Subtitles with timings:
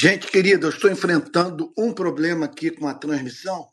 [0.00, 3.68] Gente querida, eu estou enfrentando um problema aqui com a transmissão,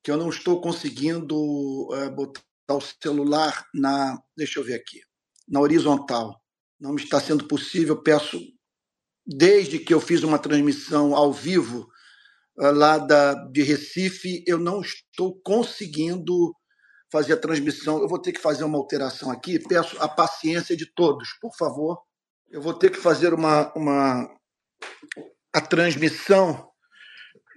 [0.00, 4.22] que eu não estou conseguindo uh, botar o celular na.
[4.36, 5.00] Deixa eu ver aqui.
[5.48, 6.40] Na horizontal.
[6.78, 8.00] Não me está sendo possível.
[8.00, 8.40] Peço,
[9.26, 11.88] desde que eu fiz uma transmissão ao vivo
[12.60, 16.54] uh, lá da, de Recife, eu não estou conseguindo
[17.10, 17.98] fazer a transmissão.
[18.00, 19.58] Eu vou ter que fazer uma alteração aqui.
[19.58, 21.98] Peço a paciência de todos, por favor.
[22.52, 24.30] Eu vou ter que fazer uma, uma
[25.54, 26.70] a transmissão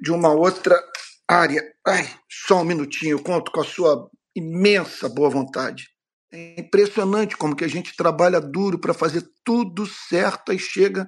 [0.02, 0.81] de uma outra
[1.27, 1.62] área.
[1.86, 5.89] Ai, só um minutinho, eu conto com a sua imensa boa vontade.
[6.31, 11.05] É impressionante como que a gente trabalha duro para fazer tudo certo e chega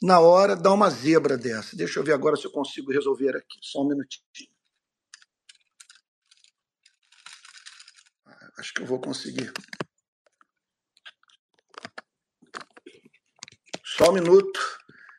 [0.00, 1.76] na hora dá uma zebra dessa.
[1.76, 3.58] Deixa eu ver agora se eu consigo resolver aqui.
[3.60, 4.48] Só um minutinho.
[8.24, 9.52] Ah, acho que eu vou conseguir.
[14.00, 14.58] Só um minuto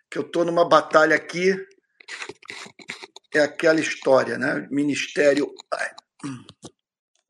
[0.09, 1.53] que eu estou numa batalha aqui,
[3.31, 4.67] é aquela história, né?
[4.71, 5.53] Ministério.
[5.71, 5.91] Ai,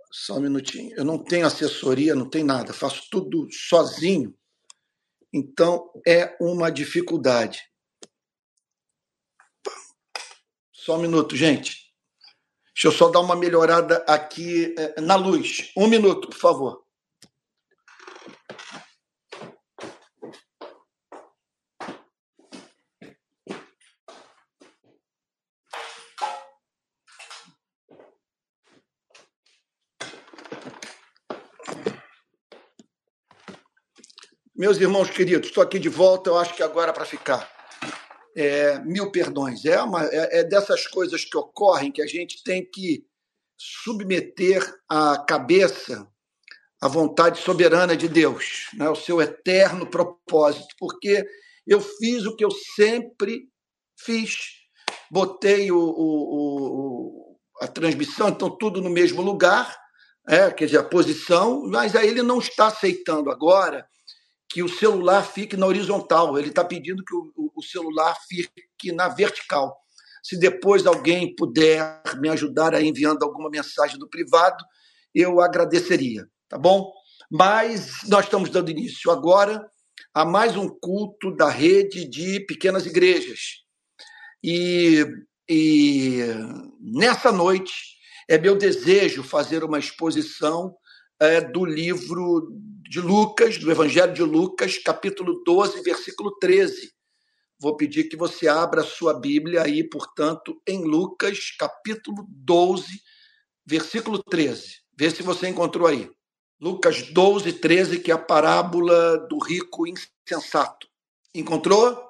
[0.10, 0.96] só um minutinho.
[0.96, 4.34] Eu não tenho assessoria, não tenho nada, faço tudo sozinho.
[5.34, 7.62] Então é uma dificuldade.
[10.72, 11.92] Só um minuto, gente.
[12.74, 15.70] Deixa eu só dar uma melhorada aqui eh, na luz.
[15.76, 16.86] Um minuto, por favor.
[34.62, 37.52] Meus irmãos queridos, estou aqui de volta, eu acho que agora para ficar.
[38.36, 39.66] É, mil perdões.
[39.66, 43.04] É, uma, é, é dessas coisas que ocorrem que a gente tem que
[43.58, 46.08] submeter a cabeça
[46.80, 48.88] à vontade soberana de Deus, né?
[48.88, 51.26] o seu eterno propósito, porque
[51.66, 53.50] eu fiz o que eu sempre
[53.98, 54.36] fiz.
[55.10, 59.76] Botei o, o, o a transmissão, então tudo no mesmo lugar,
[60.30, 63.90] é, quer dizer, a posição, mas aí ele não está aceitando agora
[64.52, 69.08] que o celular fique na horizontal, ele está pedindo que o, o, celular fique na
[69.08, 69.76] vertical.
[70.22, 74.64] Se depois alguém puder me ajudar a enviando alguma mensagem do privado,
[75.16, 76.92] eu agradeceria, tá bom?
[77.30, 79.66] Mas nós estamos dando início agora
[80.14, 83.62] a mais um culto da rede de pequenas igrejas.
[84.44, 85.06] E,
[85.50, 86.20] e
[86.80, 87.74] nessa noite
[88.30, 90.76] é meu desejo fazer uma exposição
[91.22, 92.52] é, do livro
[92.90, 96.92] de Lucas, do Evangelho de Lucas, capítulo 12, versículo 13.
[97.60, 103.00] Vou pedir que você abra a sua Bíblia aí, portanto, em Lucas, capítulo 12,
[103.64, 104.78] versículo 13.
[104.98, 106.10] Vê se você encontrou aí.
[106.60, 110.88] Lucas 12, 13, que é a parábola do rico insensato.
[111.36, 112.04] Encontrou?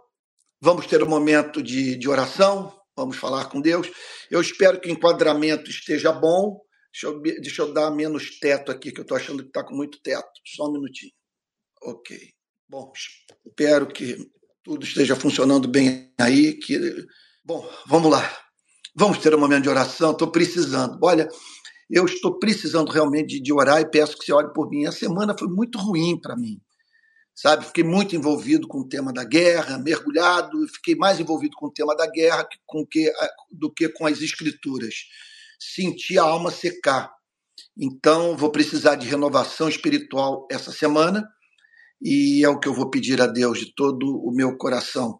[0.61, 3.91] Vamos ter um momento de, de oração, vamos falar com Deus.
[4.29, 6.61] Eu espero que o enquadramento esteja bom.
[6.94, 9.75] Deixa eu, deixa eu dar menos teto aqui, que eu estou achando que está com
[9.75, 10.29] muito teto.
[10.46, 11.12] Só um minutinho.
[11.84, 12.18] Ok.
[12.69, 12.91] Bom,
[13.46, 14.18] espero que
[14.63, 16.53] tudo esteja funcionando bem aí.
[16.53, 17.06] Que...
[17.44, 18.38] Bom, vamos lá.
[18.96, 20.12] Vamos ter um momento de oração.
[20.12, 21.00] Estou precisando.
[21.02, 21.29] Olha,
[21.90, 24.85] eu estou precisando realmente de, orar e peço que você ore por mim.
[24.85, 26.62] A semana foi muito ruim para mim
[27.35, 27.66] sabe?
[27.66, 31.96] Fiquei muito envolvido com o tema da guerra, mergulhado, fiquei mais envolvido com o tema
[31.96, 33.12] da guerra com que,
[33.50, 34.94] do que com as escrituras
[35.61, 37.13] sentir a alma secar.
[37.77, 41.23] Então, vou precisar de renovação espiritual essa semana
[42.01, 45.19] e é o que eu vou pedir a Deus de todo o meu coração.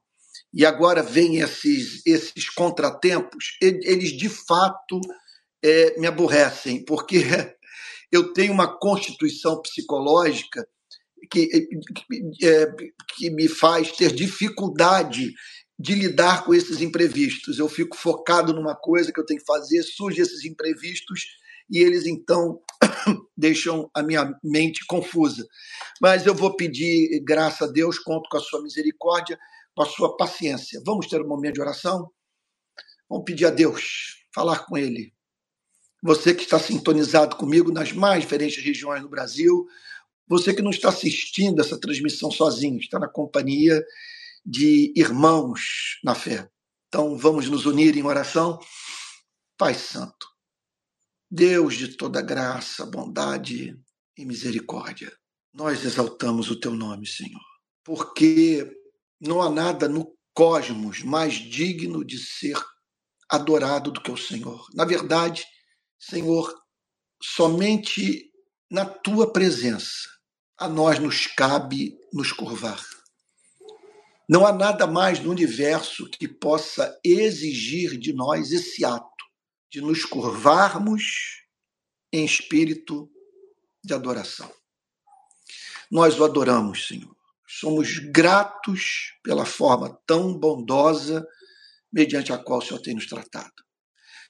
[0.53, 5.00] E agora vem esses, esses contratempos, eles de fato
[5.63, 7.23] é, me aborrecem, porque
[8.12, 10.68] eu tenho uma constituição psicológica
[11.29, 11.50] que,
[12.44, 12.66] é,
[13.16, 15.31] que me faz ter dificuldade
[15.80, 17.59] de lidar com esses imprevistos.
[17.59, 21.26] Eu fico focado numa coisa que eu tenho que fazer, surgem esses imprevistos
[21.70, 22.62] e eles então
[23.36, 25.48] deixam a minha mente confusa.
[26.02, 29.40] Mas eu vou pedir graça a Deus, conto com a sua misericórdia,
[29.76, 30.82] com a sua paciência.
[30.85, 32.12] Vamos ter um momento de oração?
[33.09, 35.14] Vamos pedir a Deus, falar com Ele.
[36.03, 39.67] Você que está sintonizado comigo nas mais diferentes regiões do Brasil,
[40.28, 43.84] você que não está assistindo essa transmissão sozinho, está na companhia
[44.46, 46.49] de irmãos na fé.
[46.88, 48.59] Então vamos nos unir em oração.
[49.58, 50.28] Pai Santo,
[51.29, 53.79] Deus de toda graça, bondade
[54.17, 55.16] e misericórdia,
[55.53, 57.41] nós exaltamos o teu nome, Senhor,
[57.84, 58.70] porque
[59.20, 62.58] não há nada no cosmos mais digno de ser
[63.29, 64.66] adorado do que o Senhor.
[64.73, 65.46] Na verdade,
[65.99, 66.53] Senhor,
[67.22, 68.32] somente
[68.70, 70.09] na tua presença
[70.58, 72.82] a nós nos cabe nos curvar
[74.31, 79.25] Não há nada mais no universo que possa exigir de nós esse ato
[79.69, 81.43] de nos curvarmos
[82.13, 83.11] em espírito
[83.83, 84.49] de adoração.
[85.91, 87.13] Nós o adoramos, Senhor.
[87.45, 91.28] Somos gratos pela forma tão bondosa
[91.91, 93.51] mediante a qual o Senhor tem nos tratado.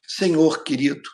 [0.07, 1.07] Senhor querido,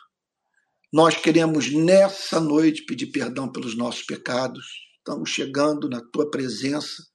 [0.90, 4.64] nós queremos nessa noite pedir perdão pelos nossos pecados.
[4.96, 7.06] Estamos chegando na tua presença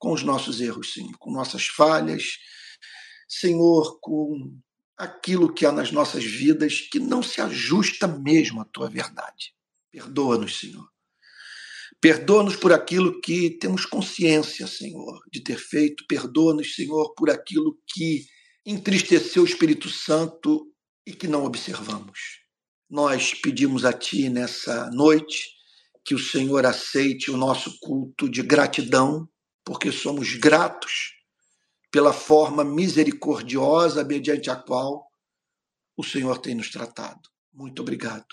[0.00, 2.38] com os nossos erros, Senhor, com nossas falhas,
[3.28, 4.58] Senhor, com
[4.96, 9.54] aquilo que há nas nossas vidas que não se ajusta mesmo à tua verdade.
[9.92, 10.88] Perdoa-nos, Senhor.
[12.00, 16.04] Perdoa-nos por aquilo que temos consciência, Senhor, de ter feito.
[16.08, 18.24] Perdoa-nos, Senhor, por aquilo que
[18.64, 20.66] entristeceu o Espírito Santo
[21.06, 22.40] e que não observamos.
[22.88, 25.50] Nós pedimos a Ti nessa noite
[26.04, 29.28] que o Senhor aceite o nosso culto de gratidão,
[29.64, 31.14] porque somos gratos
[31.90, 35.10] pela forma misericordiosa mediante a qual
[35.96, 37.28] o Senhor tem nos tratado.
[37.52, 38.26] Muito obrigado.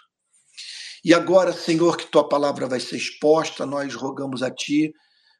[1.03, 4.93] E agora, Senhor, que tua palavra vai ser exposta, nós rogamos a Ti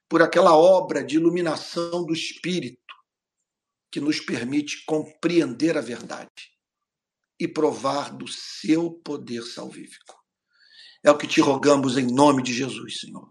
[0.10, 2.96] por aquela obra de iluminação do Espírito
[3.92, 6.52] que nos permite compreender a verdade
[7.40, 10.16] e provar do seu poder salvífico.
[11.04, 13.28] É o que te rogamos em nome de Jesus, Senhor,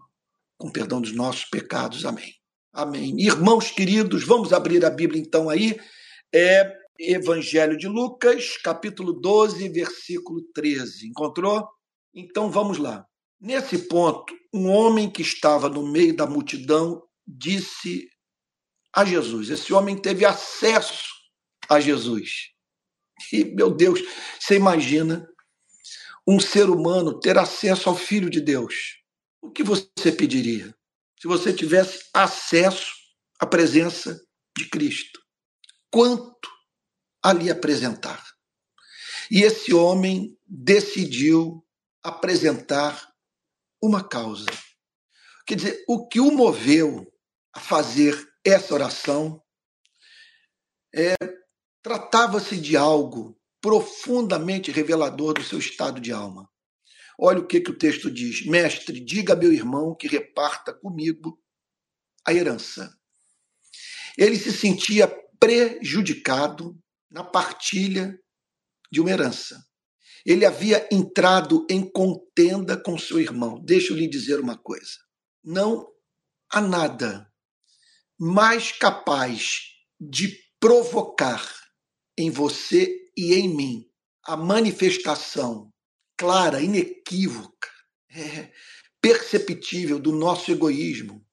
[0.57, 2.05] com perdão dos nossos pecados.
[2.05, 2.36] Amém.
[2.77, 3.19] Amém.
[3.19, 5.79] Irmãos queridos, vamos abrir a Bíblia então aí.
[6.31, 11.07] É Evangelho de Lucas, capítulo 12, versículo 13.
[11.07, 11.67] Encontrou?
[12.13, 13.03] Então vamos lá.
[13.41, 18.07] Nesse ponto, um homem que estava no meio da multidão disse
[18.95, 19.49] a Jesus.
[19.49, 21.09] Esse homem teve acesso
[21.67, 22.51] a Jesus.
[23.33, 23.99] E, meu Deus,
[24.39, 25.27] você imagina
[26.27, 29.01] um ser humano ter acesso ao Filho de Deus.
[29.41, 30.76] O que você pediria
[31.19, 32.91] se você tivesse acesso
[33.39, 34.19] à presença
[34.57, 35.19] de Cristo?
[35.91, 36.49] Quanto
[37.23, 38.23] ali apresentar?
[39.29, 41.65] E esse homem decidiu
[42.03, 43.11] apresentar
[43.81, 44.47] uma causa.
[45.45, 47.05] Quer dizer, o que o moveu
[47.53, 48.15] a fazer
[48.45, 49.41] essa oração
[50.93, 51.15] é
[51.87, 56.49] Tratava-se de algo profundamente revelador do seu estado de alma.
[57.17, 61.41] Olha o que, que o texto diz: Mestre, diga a meu irmão que reparta comigo
[62.25, 62.95] a herança.
[64.17, 65.07] Ele se sentia
[65.39, 66.77] prejudicado
[67.09, 68.19] na partilha
[68.91, 69.65] de uma herança.
[70.25, 73.63] Ele havia entrado em contenda com seu irmão.
[73.63, 74.97] Deixa eu lhe dizer uma coisa:
[75.43, 75.87] não
[76.49, 77.31] há nada
[78.19, 79.61] mais capaz
[79.99, 81.47] de provocar
[82.17, 83.89] em você e em mim
[84.23, 85.71] a manifestação
[86.17, 87.69] clara, inequívoca,
[88.09, 88.51] é,
[88.99, 91.23] perceptível do nosso egoísmo,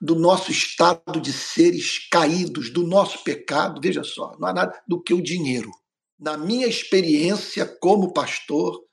[0.00, 5.02] do nosso estado de seres caídos, do nosso pecado, veja só, não há nada do
[5.02, 5.70] que o dinheiro.
[6.18, 8.84] Na minha experiência como pastor,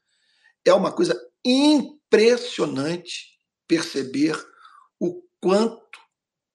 [0.66, 3.38] é uma coisa impressionante
[3.68, 4.36] perceber
[5.00, 6.00] o quanto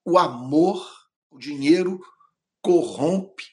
[0.04, 0.86] o amor,
[1.30, 2.00] o dinheiro
[2.62, 3.44] corrompe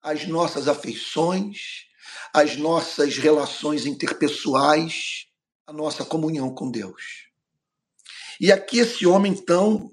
[0.00, 1.86] as nossas afeições,
[2.32, 5.26] as nossas relações interpessoais,
[5.66, 7.28] a nossa comunhão com Deus.
[8.40, 9.92] E aqui esse homem, então,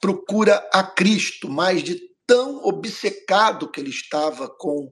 [0.00, 4.86] procura a Cristo, mas de tão obcecado que ele estava com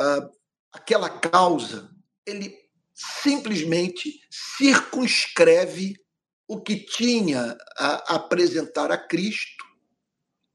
[0.00, 0.30] uh,
[0.72, 1.90] aquela causa,
[2.26, 2.56] ele
[2.94, 5.94] simplesmente circunscreve
[6.48, 9.64] o que tinha a apresentar a Cristo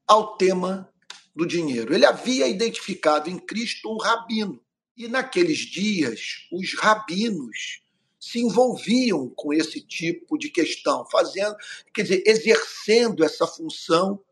[0.07, 0.91] ao tema
[1.35, 1.93] do dinheiro.
[1.93, 4.62] Ele havia identificado em Cristo um rabino.
[4.95, 7.81] E naqueles dias, os rabinos
[8.19, 11.55] se envolviam com esse tipo de questão, fazendo,
[11.93, 14.23] quer dizer, exercendo essa função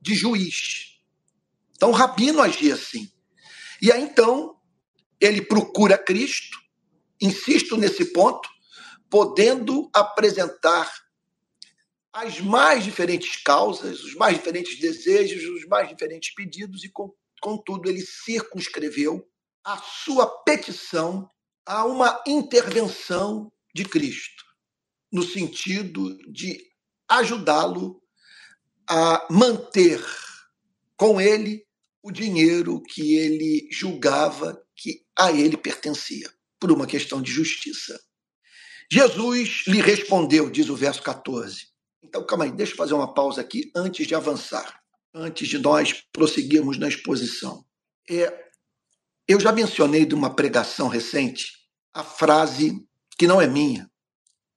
[0.00, 0.98] de juiz.
[1.74, 3.10] Então, o rabino agia assim.
[3.80, 4.60] E aí, então,
[5.20, 6.58] ele procura Cristo,
[7.20, 8.48] insisto nesse ponto,
[9.08, 10.92] podendo apresentar
[12.12, 16.92] as mais diferentes causas, os mais diferentes desejos, os mais diferentes pedidos, e,
[17.40, 19.29] contudo, ele circunscreveu
[19.64, 21.28] a sua petição
[21.66, 24.44] a uma intervenção de Cristo,
[25.12, 26.60] no sentido de
[27.08, 28.02] ajudá-lo
[28.88, 30.04] a manter
[30.96, 31.64] com ele
[32.02, 38.00] o dinheiro que ele julgava que a ele pertencia, por uma questão de justiça.
[38.90, 41.70] Jesus lhe respondeu, diz o verso 14:
[42.02, 44.80] então, calma aí, deixa eu fazer uma pausa aqui antes de avançar,
[45.14, 47.64] antes de nós prosseguirmos na exposição.
[48.08, 48.49] É,
[49.30, 51.52] eu já mencionei de uma pregação recente
[51.94, 52.84] a frase
[53.16, 53.88] que não é minha,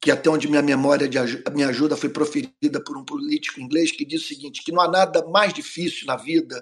[0.02, 1.20] que até onde minha memória de,
[1.54, 4.90] me ajuda foi proferida por um político inglês que diz o seguinte: que não há
[4.90, 6.60] nada mais difícil na vida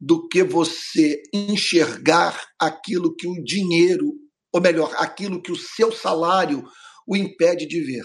[0.00, 4.12] do que você enxergar aquilo que o dinheiro,
[4.52, 6.64] ou melhor, aquilo que o seu salário
[7.08, 8.04] o impede de ver.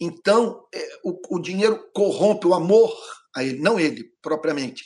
[0.00, 2.92] Então, é, o, o dinheiro corrompe o amor
[3.36, 4.84] a ele, não ele propriamente,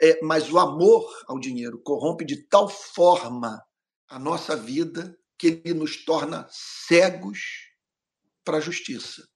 [0.00, 3.62] é, mas o amor ao dinheiro corrompe de tal forma
[4.08, 7.38] a nossa vida que ele nos torna cegos
[8.44, 9.26] para a justiça.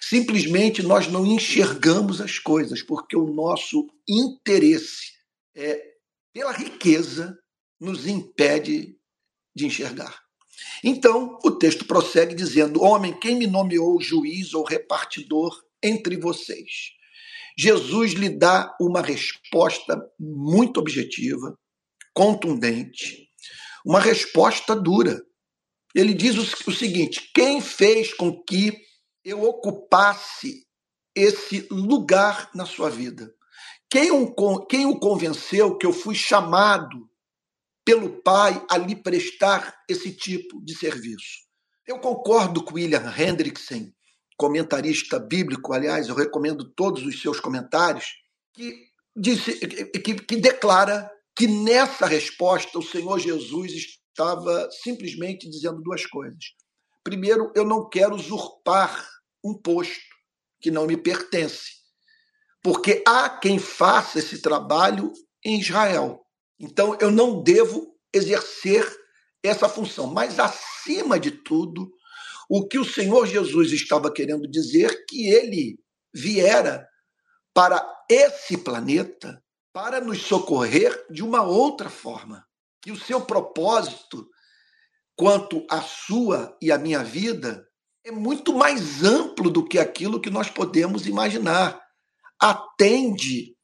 [0.00, 5.12] Simplesmente nós não enxergamos as coisas, porque o nosso interesse
[5.54, 5.92] é,
[6.32, 7.38] pela riqueza
[7.80, 8.96] nos impede
[9.54, 10.22] de enxergar.
[10.82, 16.92] Então, o texto prossegue dizendo: Homem, quem me nomeou juiz ou repartidor entre vocês?
[17.58, 21.56] Jesus lhe dá uma resposta muito objetiva,
[22.14, 23.28] contundente,
[23.84, 25.20] uma resposta dura.
[25.94, 28.72] Ele diz o, seguinte: quem fez com que
[29.24, 30.66] eu ocupasse
[31.14, 33.32] esse lugar na sua vida?
[33.90, 34.34] Quem o,
[34.66, 37.10] quem o convenceu que eu fui chamado
[37.84, 41.42] pelo Pai a lhe prestar esse tipo de serviço?
[41.86, 43.92] Eu concordo com William Hendrickson,
[44.42, 48.06] comentarista bíblico, aliás, eu recomendo todos os seus comentários,
[48.52, 48.74] que,
[49.14, 49.56] disse,
[50.00, 56.44] que, que declara que nessa resposta o Senhor Jesus estava simplesmente dizendo duas coisas.
[57.04, 59.08] Primeiro, eu não quero usurpar
[59.44, 60.02] um posto
[60.60, 61.70] que não me pertence,
[62.64, 65.12] porque há quem faça esse trabalho
[65.44, 66.20] em Israel.
[66.58, 68.84] Então, eu não devo exercer
[69.40, 70.08] essa função.
[70.08, 71.92] Mas, acima de tudo,
[72.54, 75.78] o que o Senhor Jesus estava querendo dizer que ele
[76.12, 76.86] viera
[77.54, 79.42] para esse planeta
[79.72, 82.46] para nos socorrer de uma outra forma
[82.82, 84.28] que o seu propósito
[85.16, 87.66] quanto à sua e à minha vida
[88.04, 91.80] é muito mais amplo do que aquilo que nós podemos imaginar.
[92.38, 93.56] Atende,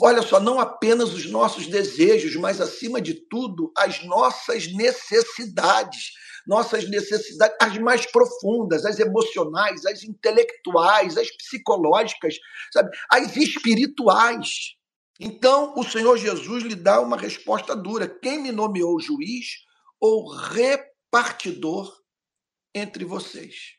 [0.00, 6.12] olha só, não apenas os nossos desejos, mas acima de tudo as nossas necessidades,
[6.46, 12.36] nossas necessidades as mais profundas, as emocionais, as intelectuais, as psicológicas,
[12.72, 14.76] sabe, as espirituais.
[15.20, 19.64] Então, o Senhor Jesus lhe dá uma resposta dura: quem me nomeou juiz
[20.00, 21.92] ou repartidor
[22.74, 23.78] entre vocês?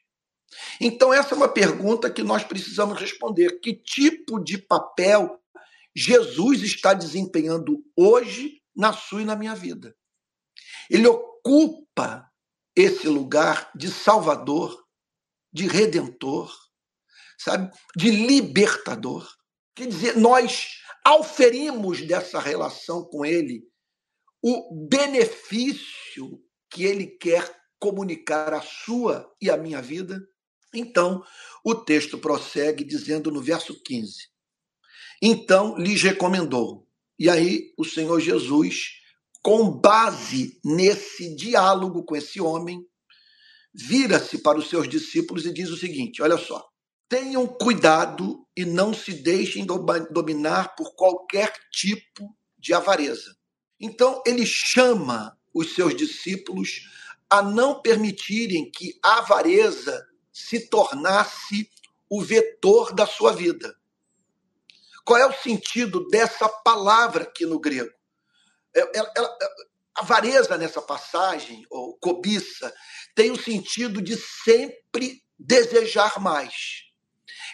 [0.81, 3.59] Então, essa é uma pergunta que nós precisamos responder.
[3.61, 5.39] Que tipo de papel
[5.99, 9.93] Jesus está desempenhando hoje na sua e na minha vida?
[10.89, 12.25] Ele ocupa
[12.73, 14.81] esse lugar de salvador,
[15.51, 16.55] de redentor,
[17.37, 17.69] sabe?
[17.97, 19.29] De libertador.
[19.75, 23.67] Quer dizer, nós auferimos dessa relação com Ele
[24.41, 30.17] o benefício que Ele quer comunicar à sua e à minha vida,
[30.73, 31.21] então
[31.65, 34.29] o texto prossegue dizendo no verso 15:
[35.21, 36.87] Então lhes recomendou.
[37.17, 38.91] E aí o Senhor Jesus,
[39.41, 42.85] com base nesse diálogo com esse homem,
[43.73, 46.69] vira-se para os seus discípulos e diz o seguinte: Olha só,
[47.09, 53.35] Tenham cuidado e não se deixem dominar por qualquer tipo de avareza.
[53.79, 56.87] Então, ele chama os seus discípulos
[57.27, 61.67] a não permitirem que a avareza se tornasse
[62.07, 63.75] o vetor da sua vida.
[65.09, 67.89] Qual é o sentido dessa palavra aqui no grego?
[68.75, 69.37] Ela, ela, ela,
[69.97, 72.71] avareza nessa passagem, ou cobiça,
[73.15, 76.53] tem o sentido de sempre desejar mais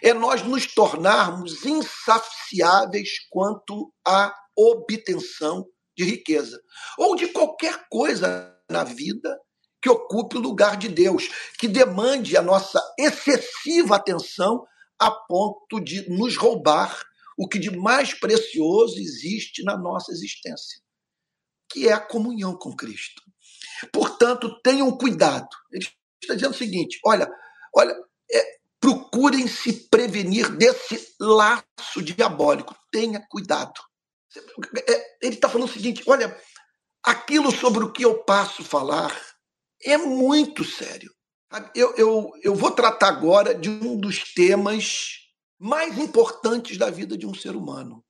[0.03, 5.65] é nós nos tornarmos insaciáveis quanto à obtenção
[5.97, 6.59] de riqueza
[6.97, 9.39] ou de qualquer coisa na vida
[9.81, 14.65] que ocupe o lugar de Deus, que demande a nossa excessiva atenção
[14.99, 17.01] a ponto de nos roubar
[17.37, 20.79] o que de mais precioso existe na nossa existência,
[21.69, 23.21] que é a comunhão com Cristo.
[23.91, 25.49] Portanto, tenham cuidado.
[25.71, 25.85] Ele
[26.21, 27.29] está dizendo o seguinte: olha,
[27.73, 27.95] olha,
[28.31, 32.75] é, Procurem se prevenir desse laço diabólico.
[32.91, 33.81] Tenha cuidado.
[34.87, 36.39] É, ele está falando o seguinte: olha,
[37.03, 39.11] aquilo sobre o que eu passo falar
[39.81, 41.11] é muito sério.
[41.73, 45.24] Eu, eu, eu vou tratar agora de um dos temas
[45.59, 48.03] mais importantes da vida de um ser humano.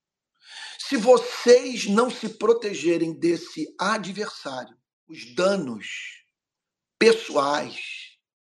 [0.78, 4.76] Se vocês não se protegerem desse adversário,
[5.08, 5.88] os danos
[7.00, 7.80] pessoais,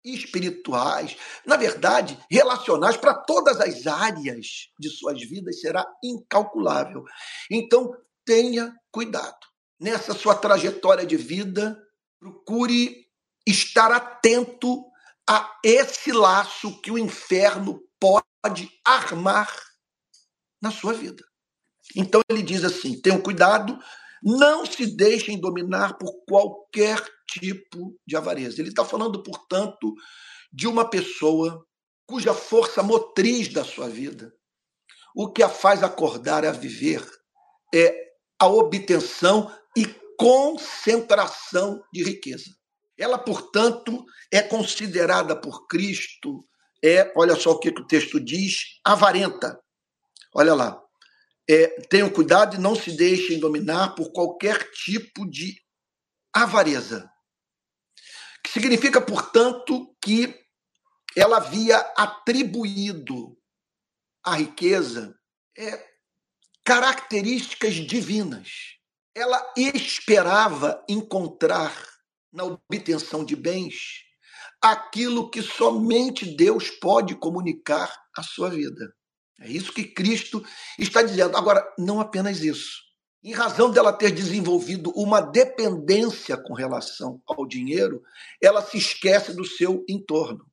[0.03, 7.03] espirituais, na verdade, relacionais para todas as áreas de suas vidas será incalculável.
[7.51, 7.93] Então,
[8.25, 9.37] tenha cuidado.
[9.79, 11.77] Nessa sua trajetória de vida,
[12.19, 13.05] procure
[13.45, 14.85] estar atento
[15.27, 18.28] a esse laço que o inferno pode
[18.85, 19.53] armar
[20.61, 21.23] na sua vida.
[21.95, 23.77] Então ele diz assim: tenham cuidado,
[24.23, 28.61] não se deixem dominar por qualquer tipo de avareza.
[28.61, 29.93] Ele está falando, portanto,
[30.51, 31.65] de uma pessoa
[32.07, 34.33] cuja força motriz da sua vida,
[35.15, 37.07] o que a faz acordar a viver,
[37.73, 37.93] é
[38.39, 39.85] a obtenção e
[40.17, 42.49] concentração de riqueza.
[42.97, 46.43] Ela, portanto, é considerada por Cristo,
[46.83, 49.59] é, olha só o que, o texto diz, avarenta.
[50.33, 50.81] Olha lá.
[51.49, 55.59] É, tenham cuidado e não se deixem dominar por qualquer tipo de
[56.33, 57.09] avareza.
[58.43, 60.33] Que significa, portanto, que
[61.15, 63.35] ela havia atribuído
[64.23, 65.17] à riqueza
[65.57, 65.89] é,
[66.63, 68.77] características divinas.
[69.15, 71.75] Ela esperava encontrar
[72.31, 74.08] na obtenção de bens
[74.61, 78.93] aquilo que somente Deus pode comunicar à sua vida.
[79.39, 80.43] É isso que Cristo
[80.77, 81.37] está dizendo.
[81.37, 82.89] Agora, não apenas isso.
[83.23, 88.01] Em razão dela ter desenvolvido uma dependência com relação ao dinheiro,
[88.41, 90.45] ela se esquece do seu entorno.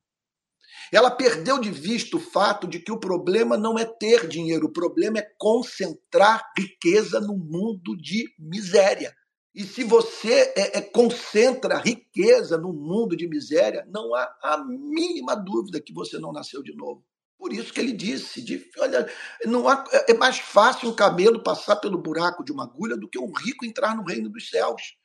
[0.91, 4.71] Ela perdeu de vista o fato de que o problema não é ter dinheiro, o
[4.71, 9.13] problema é concentrar riqueza no mundo de miséria.
[9.57, 15.35] E se você é, é, concentra riqueza no mundo de miséria, não há a mínima
[15.35, 17.03] dúvida que você não nasceu de novo.
[17.39, 19.11] Por isso que ele disse: de, olha,
[19.45, 23.17] não há, é mais fácil um camelo passar pelo buraco de uma agulha do que
[23.17, 24.95] um rico entrar no reino dos céus.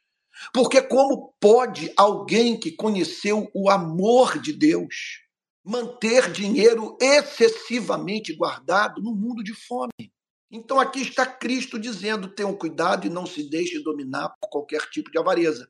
[0.52, 5.22] Porque como pode alguém que conheceu o amor de Deus
[5.64, 10.12] manter dinheiro excessivamente guardado no mundo de fome?
[10.52, 15.10] Então aqui está Cristo dizendo: tenham cuidado e não se deixe dominar por qualquer tipo
[15.10, 15.66] de avareza.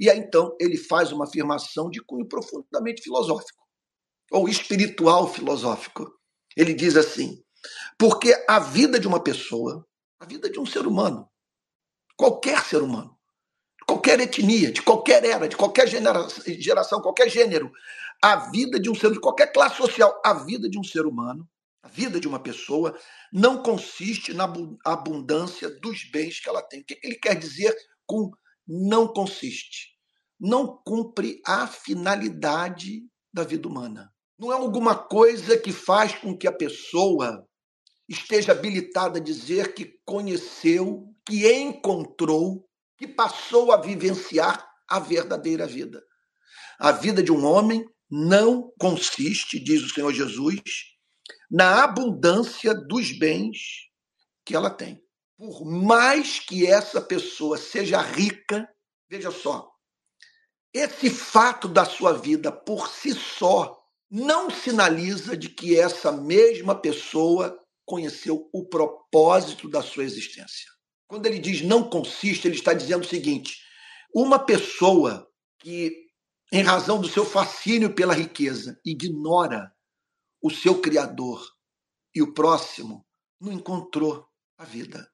[0.00, 3.62] E aí então ele faz uma afirmação de cunho profundamente filosófico,
[4.32, 6.12] ou espiritual filosófico.
[6.56, 7.40] Ele diz assim:
[7.96, 9.86] porque a vida de uma pessoa,
[10.18, 11.28] a vida de um ser humano,
[12.16, 13.16] qualquer ser humano,
[13.86, 17.70] qualquer etnia, de qualquer era, de qualquer geração, qualquer gênero,
[18.20, 21.48] a vida de um ser, de qualquer classe social, a vida de um ser humano
[21.86, 22.98] a vida de uma pessoa
[23.32, 24.52] não consiste na
[24.84, 26.80] abundância dos bens que ela tem.
[26.80, 27.72] O que ele quer dizer
[28.04, 28.32] com
[28.66, 29.94] não consiste?
[30.38, 34.12] Não cumpre a finalidade da vida humana.
[34.36, 37.46] Não é alguma coisa que faz com que a pessoa
[38.08, 42.68] esteja habilitada a dizer que conheceu, que encontrou,
[42.98, 46.02] que passou a vivenciar a verdadeira vida.
[46.80, 50.95] A vida de um homem não consiste, diz o Senhor Jesus,
[51.50, 53.58] na abundância dos bens
[54.44, 55.02] que ela tem.
[55.36, 58.68] Por mais que essa pessoa seja rica,
[59.08, 59.70] veja só,
[60.72, 63.78] esse fato da sua vida por si só
[64.10, 70.70] não sinaliza de que essa mesma pessoa conheceu o propósito da sua existência.
[71.08, 73.58] Quando ele diz não consiste, ele está dizendo o seguinte:
[74.14, 75.26] uma pessoa
[75.60, 75.92] que,
[76.52, 79.70] em razão do seu fascínio pela riqueza, ignora
[80.46, 81.44] o seu Criador
[82.14, 83.04] e o próximo,
[83.40, 85.10] não encontrou a vida.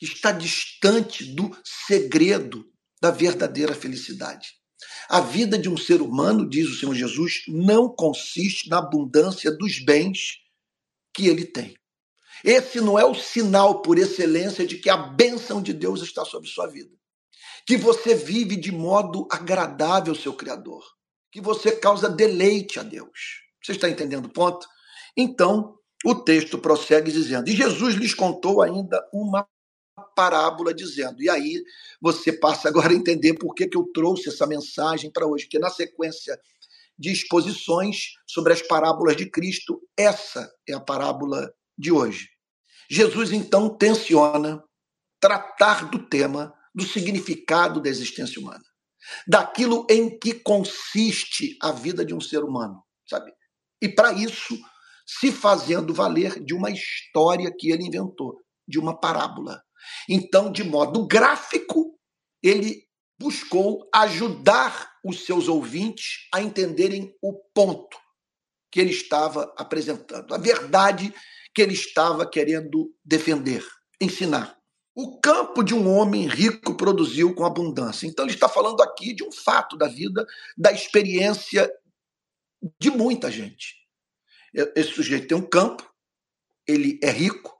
[0.00, 2.64] Está distante do segredo
[3.00, 4.48] da verdadeira felicidade.
[5.08, 9.78] A vida de um ser humano, diz o Senhor Jesus, não consiste na abundância dos
[9.84, 10.38] bens
[11.14, 11.76] que ele tem.
[12.44, 16.48] Esse não é o sinal por excelência de que a bênção de Deus está sobre
[16.48, 16.90] sua vida.
[17.64, 20.84] Que você vive de modo agradável ao seu Criador.
[21.30, 23.41] Que você causa deleite a Deus.
[23.62, 24.66] Você está entendendo o ponto?
[25.16, 29.46] Então, o texto prossegue dizendo: E Jesus lhes contou ainda uma
[30.16, 31.22] parábola, dizendo.
[31.22, 31.62] E aí
[32.00, 35.58] você passa agora a entender por que, que eu trouxe essa mensagem para hoje, que
[35.58, 36.38] na sequência
[36.98, 42.28] de exposições sobre as parábolas de Cristo, essa é a parábola de hoje.
[42.90, 44.62] Jesus então tensiona
[45.20, 48.64] tratar do tema do significado da existência humana,
[49.26, 53.32] daquilo em que consiste a vida de um ser humano, sabe?
[53.82, 54.56] E para isso,
[55.04, 59.60] se fazendo valer de uma história que ele inventou, de uma parábola.
[60.08, 61.98] Então, de modo gráfico,
[62.40, 62.84] ele
[63.18, 67.98] buscou ajudar os seus ouvintes a entenderem o ponto
[68.70, 71.12] que ele estava apresentando, a verdade
[71.54, 73.66] que ele estava querendo defender,
[74.00, 74.56] ensinar.
[74.94, 78.06] O campo de um homem rico produziu com abundância.
[78.06, 81.70] Então, ele está falando aqui de um fato da vida, da experiência
[82.80, 83.76] de muita gente.
[84.76, 85.88] Esse sujeito tem um campo,
[86.66, 87.52] ele é rico,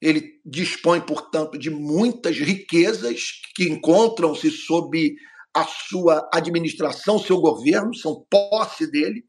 [0.00, 5.16] ele dispõe, portanto, de muitas riquezas que encontram-se sob
[5.54, 9.24] a sua administração, seu governo, são posse dele.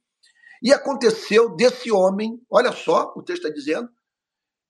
[0.61, 3.89] E aconteceu desse homem, olha só, o texto está dizendo,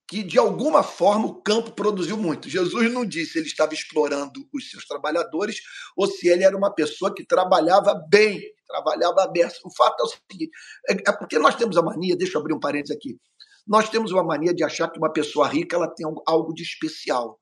[0.07, 2.49] que de alguma forma o campo produziu muito.
[2.49, 5.59] Jesus não disse se ele estava explorando os seus trabalhadores
[5.97, 9.45] ou se ele era uma pessoa que trabalhava bem, trabalhava bem.
[9.65, 10.51] O fato é o seguinte:
[10.89, 13.19] é, é porque nós temos a mania, deixa eu abrir um parênteses aqui,
[13.67, 17.37] nós temos uma mania de achar que uma pessoa rica ela tem algo de especial.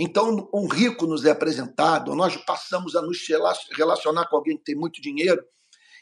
[0.00, 3.18] Então, um rico nos é apresentado, nós passamos a nos
[3.76, 5.44] relacionar com alguém que tem muito dinheiro,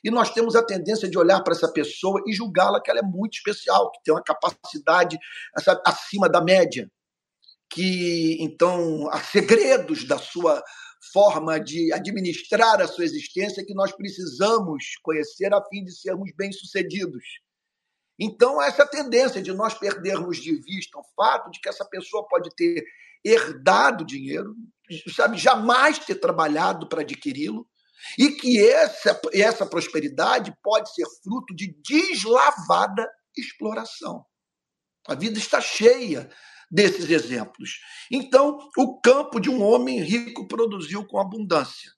[0.02, 3.02] e nós temos a tendência de olhar para essa pessoa e julgá-la que ela é
[3.02, 5.18] muito especial, que tem uma capacidade
[5.58, 6.90] sabe, acima da média,
[7.70, 10.62] que então há segredos da sua
[11.12, 17.24] forma de administrar a sua existência que nós precisamos conhecer a fim de sermos bem-sucedidos.
[18.18, 22.48] Então, essa tendência de nós perdermos de vista o fato de que essa pessoa pode
[22.56, 22.82] ter
[23.22, 24.54] herdado dinheiro,
[25.14, 27.68] sabe, jamais ter trabalhado para adquiri-lo,
[28.18, 34.24] e que essa, essa prosperidade pode ser fruto de deslavada exploração.
[35.06, 36.30] A vida está cheia
[36.70, 37.80] desses exemplos.
[38.10, 41.92] Então, o campo de um homem rico produziu com abundância.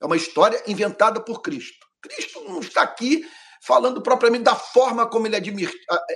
[0.00, 1.86] É uma história inventada por Cristo.
[2.02, 3.28] Cristo não está aqui
[3.62, 5.72] falando propriamente da forma como ele, admir,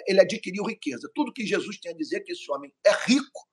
[0.06, 1.10] ele adquiriu riqueza.
[1.14, 3.48] Tudo que Jesus tem a dizer é que esse homem é rico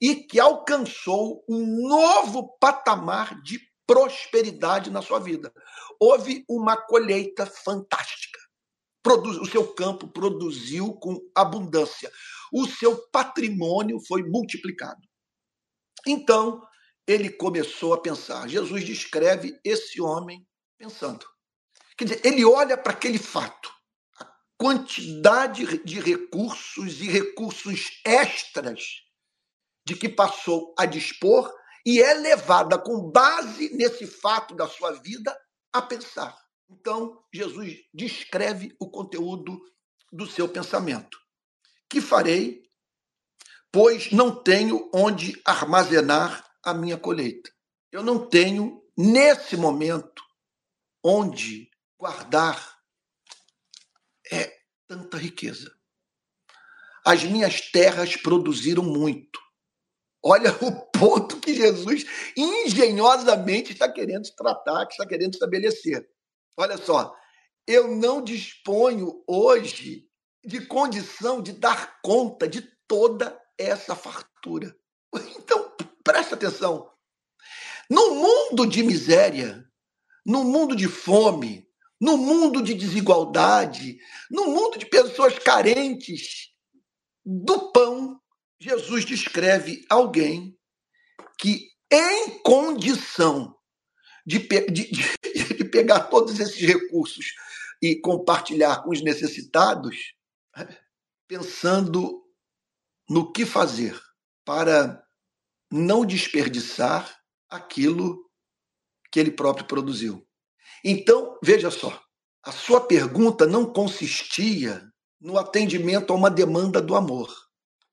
[0.00, 5.52] e que alcançou um novo patamar de prosperidade na sua vida.
[6.00, 8.38] Houve uma colheita fantástica.
[9.02, 12.10] Produz, o seu campo produziu com abundância.
[12.52, 15.00] O seu patrimônio foi multiplicado.
[16.06, 16.60] Então,
[17.06, 18.48] ele começou a pensar.
[18.48, 20.46] Jesus descreve esse homem
[20.76, 21.24] pensando.
[21.96, 23.72] Quer dizer, ele olha para aquele fato,
[24.18, 24.26] a
[24.58, 28.82] quantidade de recursos e recursos extras
[29.86, 31.50] de que passou a dispor
[31.86, 35.38] e é levada com base nesse fato da sua vida
[35.72, 36.36] a pensar.
[36.68, 39.56] Então, Jesus descreve o conteúdo
[40.12, 41.16] do seu pensamento.
[41.88, 42.68] Que farei,
[43.70, 47.52] pois não tenho onde armazenar a minha colheita.
[47.92, 50.24] Eu não tenho, nesse momento,
[51.04, 52.80] onde guardar
[54.32, 55.72] é tanta riqueza.
[57.04, 59.45] As minhas terras produziram muito.
[60.28, 62.04] Olha o ponto que Jesus
[62.36, 66.04] engenhosamente está querendo tratar, que está querendo estabelecer.
[66.56, 67.14] Olha só,
[67.64, 70.08] eu não disponho hoje
[70.44, 74.76] de condição de dar conta de toda essa fartura.
[75.38, 76.90] Então, presta atenção.
[77.88, 79.64] No mundo de miséria,
[80.24, 81.68] no mundo de fome,
[82.00, 83.96] no mundo de desigualdade,
[84.28, 86.48] no mundo de pessoas carentes
[87.24, 88.20] do pão,
[88.58, 90.56] Jesus descreve alguém
[91.38, 93.54] que, em condição
[94.24, 94.90] de, de,
[95.56, 97.34] de, pegar todos esses recursos
[97.82, 100.14] e compartilhar com os necessitados,
[101.28, 102.24] pensando
[103.08, 104.00] no que fazer
[104.44, 105.04] para
[105.70, 108.24] não desperdiçar aquilo
[109.12, 110.26] que ele próprio produziu.
[110.82, 112.02] Então, veja só,
[112.42, 114.82] a sua pergunta não consistia
[115.20, 117.45] no atendimento a uma demanda do amor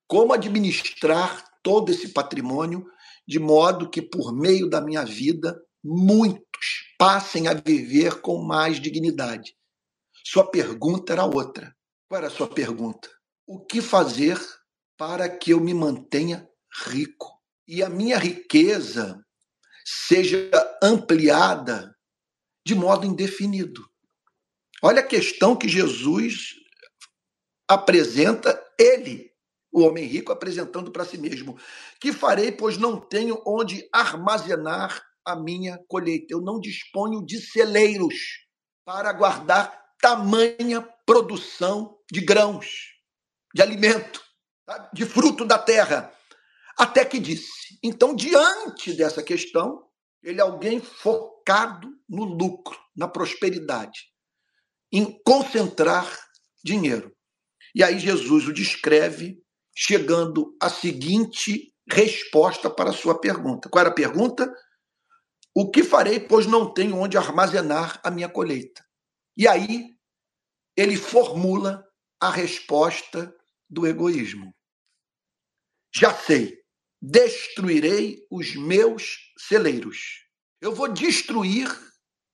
[0.06, 2.86] como administrar todo esse patrimônio
[3.26, 9.56] de modo que, por meio da minha vida, muitos passem a viver com mais dignidade.
[10.24, 11.74] Sua pergunta era outra.
[12.08, 13.10] Qual era a sua pergunta?
[13.46, 14.38] O que fazer
[14.96, 16.48] para que eu me mantenha
[16.86, 19.22] rico e a minha riqueza
[19.84, 20.50] seja
[20.82, 21.94] ampliada
[22.66, 23.86] de modo indefinido?
[24.82, 26.54] Olha a questão que Jesus
[27.68, 29.33] apresenta ele
[29.74, 31.58] o homem rico apresentando para si mesmo:
[32.00, 36.26] Que farei, pois não tenho onde armazenar a minha colheita.
[36.30, 38.14] Eu não disponho de celeiros
[38.84, 42.66] para guardar tamanha produção de grãos,
[43.52, 44.22] de alimento,
[44.92, 46.12] de fruto da terra.
[46.78, 47.78] Até que disse.
[47.82, 49.88] Então, diante dessa questão,
[50.22, 54.08] ele é alguém focado no lucro, na prosperidade,
[54.92, 56.08] em concentrar
[56.62, 57.14] dinheiro.
[57.74, 59.43] E aí Jesus o descreve
[59.74, 63.68] chegando à seguinte resposta para a sua pergunta.
[63.68, 64.52] Qual era a pergunta?
[65.54, 68.84] O que farei, pois não tenho onde armazenar a minha colheita?
[69.36, 69.94] E aí
[70.76, 71.84] ele formula
[72.20, 73.34] a resposta
[73.68, 74.54] do egoísmo.
[75.94, 76.58] Já sei,
[77.00, 80.24] destruirei os meus celeiros.
[80.60, 81.68] Eu vou destruir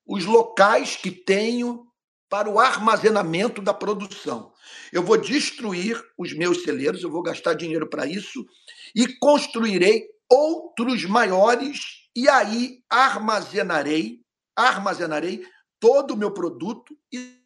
[0.06, 1.89] os locais que tenho
[2.30, 4.54] para o armazenamento da produção.
[4.92, 8.46] Eu vou destruir os meus celeiros, eu vou gastar dinheiro para isso
[8.94, 14.20] e construirei outros maiores e aí armazenarei,
[14.56, 15.44] armazenarei
[15.80, 17.36] todo o meu produto e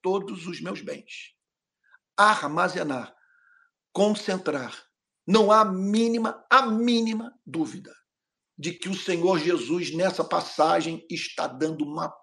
[0.00, 1.34] todos os meus bens.
[2.16, 3.14] Armazenar,
[3.92, 4.74] concentrar.
[5.26, 7.94] Não há mínima, a mínima dúvida
[8.58, 12.14] de que o Senhor Jesus, nessa passagem, está dando uma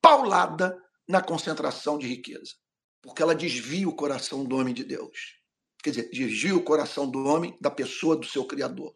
[0.00, 0.76] paulada
[1.08, 2.54] na concentração de riqueza.
[3.00, 5.36] Porque ela desvia o coração do homem de Deus.
[5.82, 8.94] Quer dizer, desvia o coração do homem da pessoa do seu Criador.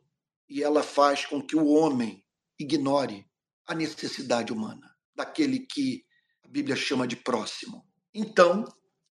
[0.48, 2.24] E ela faz com que o homem
[2.58, 3.24] ignore
[3.66, 6.04] a necessidade humana, daquele que
[6.44, 7.86] a Bíblia chama de próximo.
[8.12, 8.64] Então,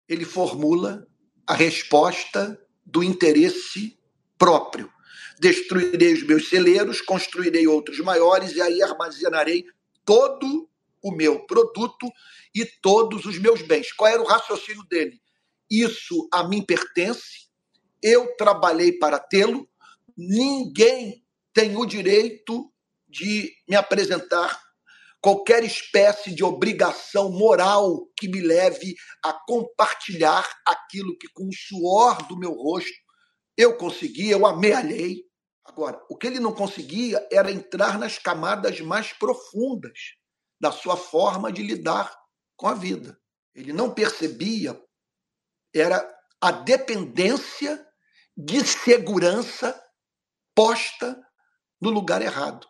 [0.09, 1.07] ele formula
[1.47, 3.99] a resposta do interesse
[4.37, 4.93] próprio.
[5.39, 9.65] Destruirei os meus celeiros, construirei outros maiores e aí armazenarei
[10.05, 10.68] todo
[11.03, 12.11] o meu produto
[12.55, 13.93] e todos os meus bens.
[13.93, 15.21] Qual era o raciocínio dele?
[15.71, 17.49] Isso a mim pertence,
[18.03, 19.69] eu trabalhei para tê-lo,
[20.17, 22.73] ninguém tem o direito
[23.09, 24.61] de me apresentar
[25.21, 32.27] qualquer espécie de obrigação moral que me leve a compartilhar aquilo que, com o suor
[32.29, 32.93] do meu rosto,
[33.57, 35.25] eu consegui, eu amealhei.
[35.65, 39.99] Agora, o que ele não conseguia era entrar nas camadas mais profundas
[40.61, 42.17] da sua forma de lidar
[42.57, 43.19] com a vida.
[43.55, 44.81] Ele não percebia,
[45.75, 46.05] era
[46.41, 47.85] a dependência
[48.37, 49.81] de segurança
[50.55, 51.21] posta
[51.81, 52.67] no lugar errado.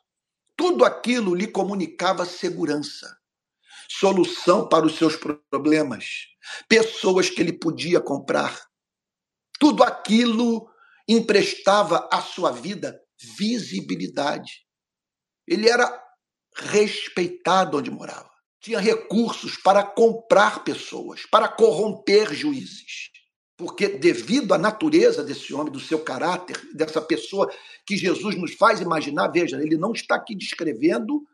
[0.56, 3.16] Tudo aquilo lhe comunicava segurança,
[3.88, 5.16] solução para os seus
[5.50, 6.26] problemas,
[6.68, 8.66] pessoas que ele podia comprar.
[9.58, 10.68] Tudo aquilo
[11.06, 13.00] emprestava à sua vida
[13.36, 14.66] visibilidade.
[15.46, 16.07] Ele era
[16.58, 18.30] respeitado onde morava.
[18.60, 23.08] Tinha recursos para comprar pessoas, para corromper juízes
[23.58, 27.52] porque devido à natureza desse homem, do seu caráter, dessa pessoa
[27.84, 31.24] que Jesus nos faz imaginar, veja, ele não está aqui descrevendo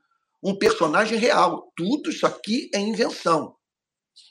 [0.43, 1.71] um personagem real.
[1.77, 3.55] Tudo isso aqui é invenção.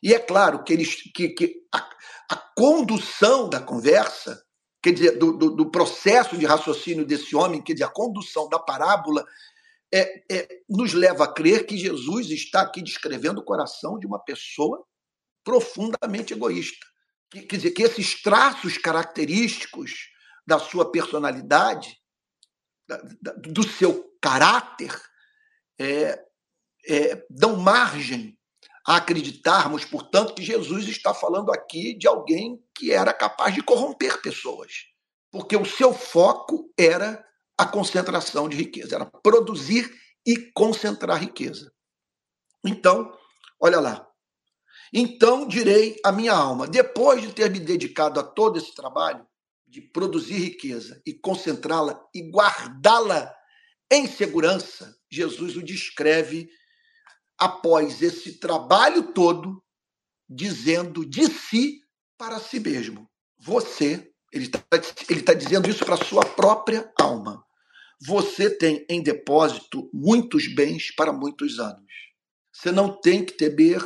[0.02, 1.88] E é claro que, eles, que, que a,
[2.32, 4.44] a condução da conversa,
[4.82, 8.58] quer dizer, do, do, do, processo de raciocínio desse homem, quer dizer, a condução da
[8.58, 9.24] parábola,
[9.94, 14.18] é, é, nos leva a crer que Jesus está aqui descrevendo o coração de uma
[14.18, 14.84] pessoa
[15.44, 16.84] profundamente egoísta.
[17.30, 19.92] Quer dizer, que esses traços característicos
[20.48, 21.96] da sua personalidade,
[22.88, 25.00] da, da, do seu caráter,
[25.80, 26.20] é,
[26.88, 28.38] é, dão margem
[28.88, 34.22] a acreditarmos, portanto, que Jesus está falando aqui de alguém que era capaz de corromper
[34.22, 34.72] pessoas,
[35.32, 37.24] porque o seu foco era
[37.58, 39.94] a concentração de riqueza, era produzir
[40.26, 41.72] e concentrar riqueza.
[42.66, 43.16] Então,
[43.60, 44.08] olha lá,
[44.94, 49.26] então direi à minha alma, depois de ter me dedicado a todo esse trabalho,
[49.68, 53.34] de produzir riqueza e concentrá-la e guardá-la
[53.92, 56.50] em segurança, Jesus o descreve
[57.38, 59.64] após esse trabalho todo,
[60.30, 61.82] dizendo de si
[62.18, 63.10] para si mesmo.
[63.40, 64.62] Você, ele está
[65.10, 67.46] ele tá dizendo isso para a sua própria alma.
[68.06, 71.94] Você tem em depósito muitos bens para muitos anos.
[72.52, 73.82] Você não tem que temer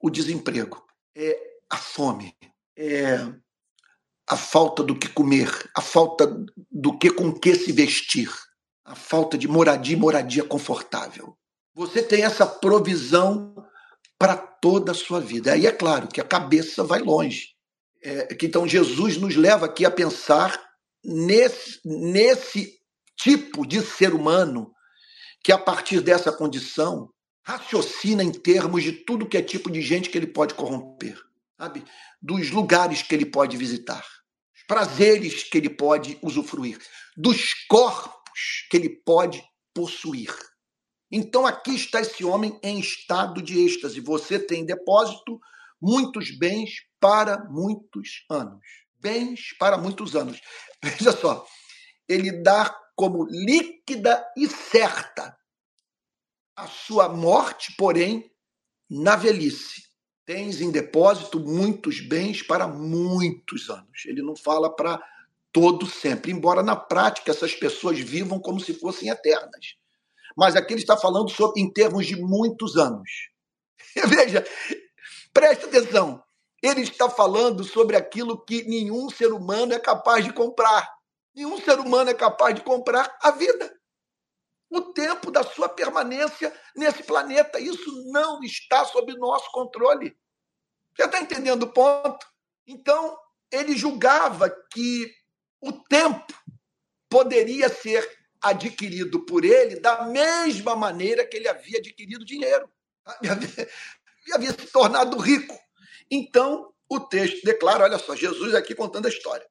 [0.00, 0.84] o desemprego,
[1.16, 1.38] é
[1.70, 2.36] a fome,
[2.76, 3.16] é
[4.28, 6.26] a falta do que comer, a falta
[6.70, 8.30] do que com que se vestir,
[8.84, 11.36] a falta de moradia, moradia confortável.
[11.74, 13.54] Você tem essa provisão
[14.18, 15.52] para toda a sua vida.
[15.52, 17.54] Aí é claro que a cabeça vai longe.
[18.04, 20.60] É, que então Jesus nos leva aqui a pensar
[21.04, 22.80] nesse, nesse
[23.16, 24.72] tipo de ser humano
[25.44, 27.10] que a partir dessa condição
[27.44, 31.18] raciocina em termos de tudo que é tipo de gente que ele pode corromper,
[31.58, 31.84] sabe?
[32.20, 34.04] Dos lugares que ele pode visitar,
[34.54, 36.78] os prazeres que ele pode usufruir,
[37.16, 39.42] dos corpos que ele pode
[39.74, 40.32] possuir.
[41.10, 44.00] Então aqui está esse homem em estado de êxtase.
[44.00, 45.38] Você tem em depósito
[45.82, 48.64] muitos bens para muitos anos.
[49.00, 50.40] Bens para muitos anos.
[50.82, 51.44] Veja só,
[52.08, 55.36] ele dá como líquida e certa
[56.54, 58.30] a sua morte, porém,
[58.88, 59.82] na velhice.
[60.24, 64.04] Tens em depósito muitos bens para muitos anos.
[64.06, 65.02] Ele não fala para
[65.52, 69.76] todo sempre, embora na prática essas pessoas vivam como se fossem eternas.
[70.36, 73.10] Mas aqui ele está falando sobre, em termos de muitos anos.
[74.08, 74.44] Veja,
[75.32, 76.22] preste atenção.
[76.62, 80.88] Ele está falando sobre aquilo que nenhum ser humano é capaz de comprar.
[81.34, 83.72] Nenhum ser humano é capaz de comprar a vida
[84.72, 87.60] o tempo da sua permanência nesse planeta.
[87.60, 90.16] Isso não está sob nosso controle.
[90.96, 92.26] Você está entendendo o ponto?
[92.66, 93.18] Então,
[93.50, 95.12] ele julgava que
[95.60, 96.32] o tempo
[97.10, 98.08] poderia ser
[98.40, 102.68] adquirido por ele da mesma maneira que ele havia adquirido dinheiro.
[104.26, 105.58] Ele havia se tornado rico.
[106.10, 109.46] Então, o texto declara, olha só, Jesus aqui contando a história.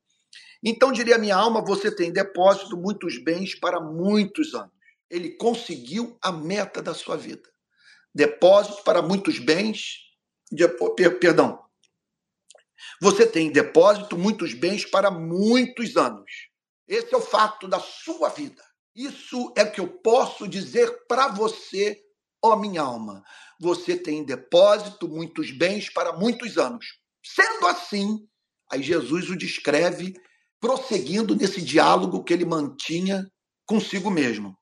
[0.63, 4.71] Então diria minha alma, você tem depósito muitos bens para muitos anos.
[5.10, 7.49] Ele conseguiu a meta da sua vida.
[8.13, 9.95] Depósito para muitos bens,
[10.51, 10.67] de,
[11.19, 11.60] perdão.
[13.01, 16.31] Você tem depósito muitos bens para muitos anos.
[16.88, 18.63] Esse é o fato da sua vida.
[18.95, 21.99] Isso é que eu posso dizer para você,
[22.43, 23.23] ó minha alma.
[23.62, 26.84] Você tem depósito muitos bens para muitos anos.
[27.24, 28.28] Sendo assim,
[28.71, 30.15] aí Jesus o descreve
[30.60, 33.32] prosseguindo nesse diálogo que ele mantinha
[33.67, 34.58] consigo mesmo.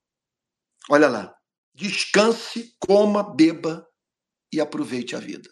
[0.90, 1.34] Olha lá.
[1.74, 3.88] Descanse, coma, beba
[4.52, 5.50] e aproveite a vida.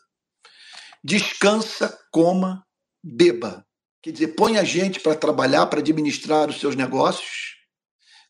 [1.01, 2.67] Descansa, coma,
[3.01, 3.65] beba.
[4.03, 7.55] Quer dizer, põe a gente para trabalhar, para administrar os seus negócios.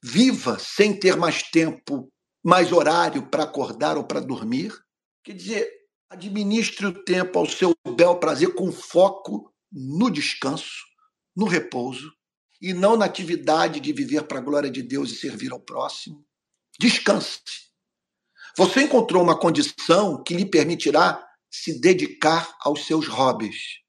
[0.03, 2.07] Viva sem ter mais tempo,
[2.45, 4.71] mais horário para acordar ou para dormir.
[5.27, 5.69] Quer dizer,
[6.09, 10.85] administre o tempo ao seu bel prazer com foco no descanso
[11.35, 12.13] no repouso
[12.61, 16.25] e não na atividade de viver para a glória de Deus e servir ao próximo.
[16.79, 17.41] Descanse.
[18.55, 23.81] Você encontrou uma condição que lhe permitirá se dedicar aos seus hobbies.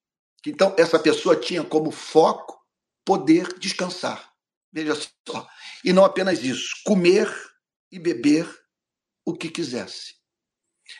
[0.44, 2.58] Então, essa pessoa tinha como foco
[3.04, 4.28] poder descansar.
[4.72, 5.48] Veja só.
[5.84, 7.32] E não apenas isso, comer
[7.92, 8.44] e beber
[9.24, 10.17] o que quisesse.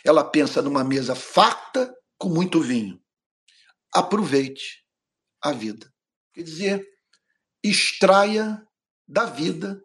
[0.05, 3.01] Ela pensa numa mesa farta com muito vinho.
[3.95, 4.85] Aproveite
[5.43, 5.93] a vida.
[6.33, 6.87] Quer dizer,
[7.63, 8.67] extraia
[9.07, 9.83] da vida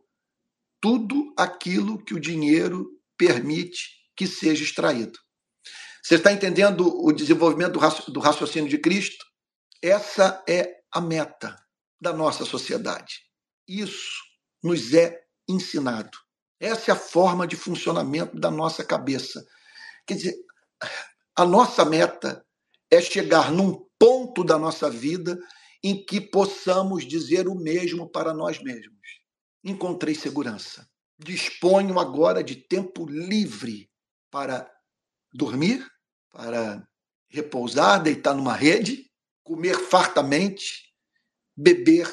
[0.81, 5.17] tudo aquilo que o dinheiro permite que seja extraído.
[6.03, 7.79] Você está entendendo o desenvolvimento
[8.11, 9.25] do raciocínio de Cristo?
[9.81, 11.55] Essa é a meta
[11.99, 13.21] da nossa sociedade.
[13.65, 14.21] Isso
[14.61, 16.17] nos é ensinado.
[16.59, 19.45] Essa é a forma de funcionamento da nossa cabeça.
[20.05, 20.35] Quer dizer,
[21.35, 22.45] a nossa meta
[22.91, 25.39] é chegar num ponto da nossa vida
[25.83, 28.99] em que possamos dizer o mesmo para nós mesmos.
[29.63, 30.87] Encontrei segurança.
[31.17, 33.89] Disponho agora de tempo livre
[34.29, 34.69] para
[35.33, 35.85] dormir,
[36.31, 36.87] para
[37.29, 39.09] repousar, deitar numa rede,
[39.43, 40.93] comer fartamente,
[41.55, 42.07] beber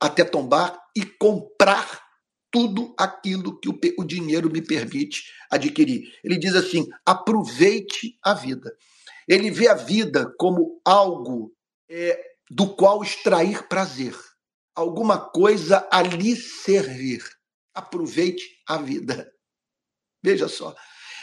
[0.00, 2.05] até tombar e comprar
[2.50, 6.12] tudo aquilo que o, dinheiro me permite adquirir.
[6.24, 8.72] Ele diz assim: aproveite a vida.
[9.28, 11.52] Ele vê a vida como algo
[11.88, 14.14] é, do qual extrair prazer,
[14.74, 17.22] alguma coisa a lhe servir.
[17.74, 19.30] Aproveite a vida.
[20.22, 20.74] Veja só.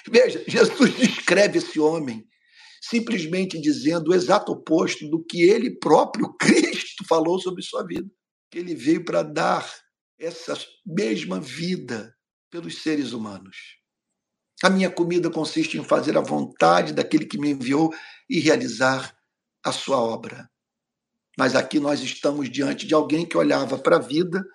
[0.10, 2.28] Veja, Jesus descreve esse homem
[2.82, 8.10] simplesmente dizendo o exato oposto do que ele próprio, Cristo, falou sobre sua vida.
[8.52, 9.66] Que ele veio para dar
[10.19, 12.15] essa mesma vida
[12.49, 13.78] pelos seres humanos.
[14.63, 17.93] A minha comida consiste em fazer a vontade daquele que me enviou
[18.30, 19.15] e realizar
[19.63, 20.49] a sua obra.
[21.38, 24.45] Mas aqui nós estamos diante de alguém que olhava para a vida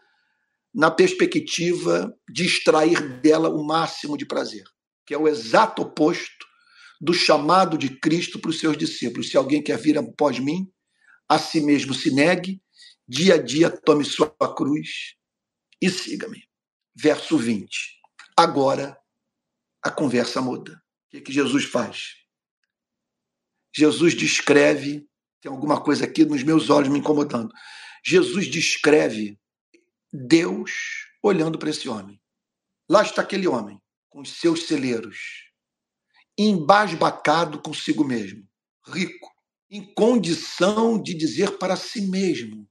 [0.72, 4.64] na perspectiva de extrair dela o máximo de prazer,
[5.04, 6.46] que é o exato oposto
[7.00, 9.30] do chamado de Cristo para os seus discípulos.
[9.30, 10.70] Se alguém quer vir após mim,
[11.28, 12.62] a si mesmo se negue,
[13.06, 15.17] dia a dia tome sua cruz
[15.80, 16.44] e siga-me.
[16.94, 17.68] Verso 20.
[18.36, 18.98] Agora
[19.82, 20.72] a conversa muda.
[20.72, 22.14] O que, é que Jesus faz?
[23.74, 25.08] Jesus descreve
[25.40, 27.52] tem alguma coisa aqui nos meus olhos me incomodando.
[28.04, 29.38] Jesus descreve
[30.12, 30.72] Deus
[31.22, 32.20] olhando para esse homem.
[32.88, 35.18] Lá está aquele homem, com os seus celeiros,
[36.36, 38.48] embasbacado consigo mesmo,
[38.86, 39.30] rico,
[39.70, 42.68] em condição de dizer para si mesmo: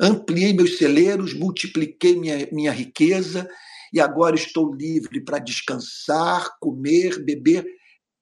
[0.00, 3.48] ampliei meus celeiros, multipliquei minha, minha riqueza
[3.92, 7.66] e agora estou livre para descansar, comer, beber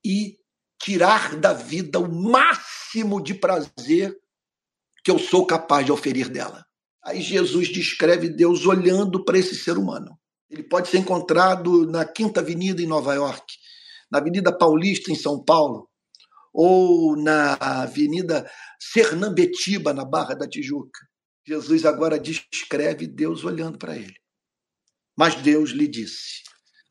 [0.03, 0.37] e
[0.81, 4.17] tirar da vida o máximo de prazer
[5.03, 6.65] que eu sou capaz de oferir dela.
[7.03, 10.17] Aí Jesus descreve Deus olhando para esse ser humano.
[10.49, 13.55] Ele pode ser encontrado na Quinta Avenida em Nova York,
[14.09, 15.89] na Avenida Paulista em São Paulo,
[16.53, 18.49] ou na Avenida
[18.79, 20.99] Sernambetiba, na Barra da Tijuca.
[21.47, 24.15] Jesus agora descreve Deus olhando para ele.
[25.17, 26.43] Mas Deus lhe disse.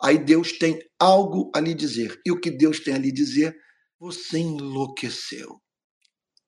[0.02, 2.18] Aí Deus tem algo a lhe dizer.
[2.24, 3.54] E o que Deus tem a lhe dizer
[3.98, 5.60] você enlouqueceu.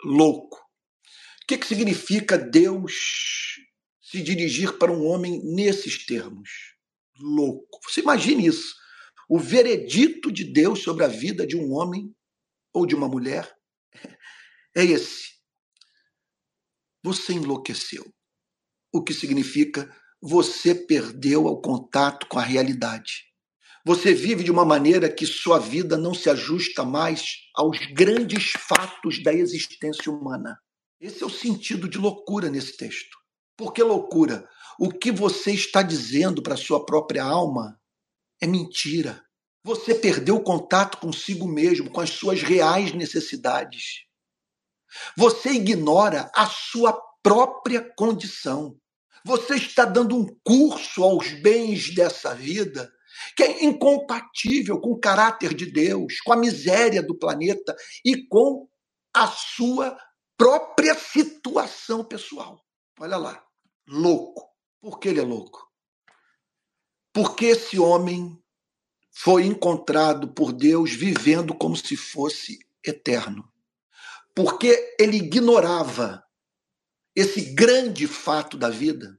[0.03, 0.57] Louco.
[0.57, 3.57] O que, que significa Deus
[4.01, 6.49] se dirigir para um homem nesses termos?
[7.19, 7.81] Louco.
[7.89, 8.75] Você imagine isso.
[9.29, 12.15] O veredito de Deus sobre a vida de um homem
[12.73, 13.55] ou de uma mulher
[14.75, 15.38] é esse.
[17.03, 18.05] Você enlouqueceu.
[18.93, 23.25] O que significa você perdeu o contato com a realidade.
[23.85, 29.23] Você vive de uma maneira que sua vida não se ajusta mais aos grandes fatos
[29.23, 30.59] da existência humana.
[31.01, 33.17] Esse é o sentido de loucura nesse texto.
[33.57, 34.49] Por que loucura?
[34.79, 37.81] O que você está dizendo para sua própria alma
[38.43, 39.25] é mentira.
[39.65, 44.08] Você perdeu o contato consigo mesmo, com as suas reais necessidades.
[45.17, 48.77] Você ignora a sua própria condição.
[49.25, 52.91] Você está dando um curso aos bens dessa vida
[53.37, 57.75] que é incompatível com o caráter de Deus, com a miséria do planeta
[58.05, 58.69] e com
[59.13, 59.99] a sua
[60.37, 62.65] própria situação pessoal.
[62.99, 63.45] Olha lá,
[63.87, 64.49] louco.
[64.81, 65.69] Por que ele é louco?
[67.13, 68.41] Porque esse homem
[69.11, 73.53] foi encontrado por Deus vivendo como se fosse eterno.
[74.39, 76.23] Porque ele ignorava
[77.17, 79.19] esse grande fato da vida.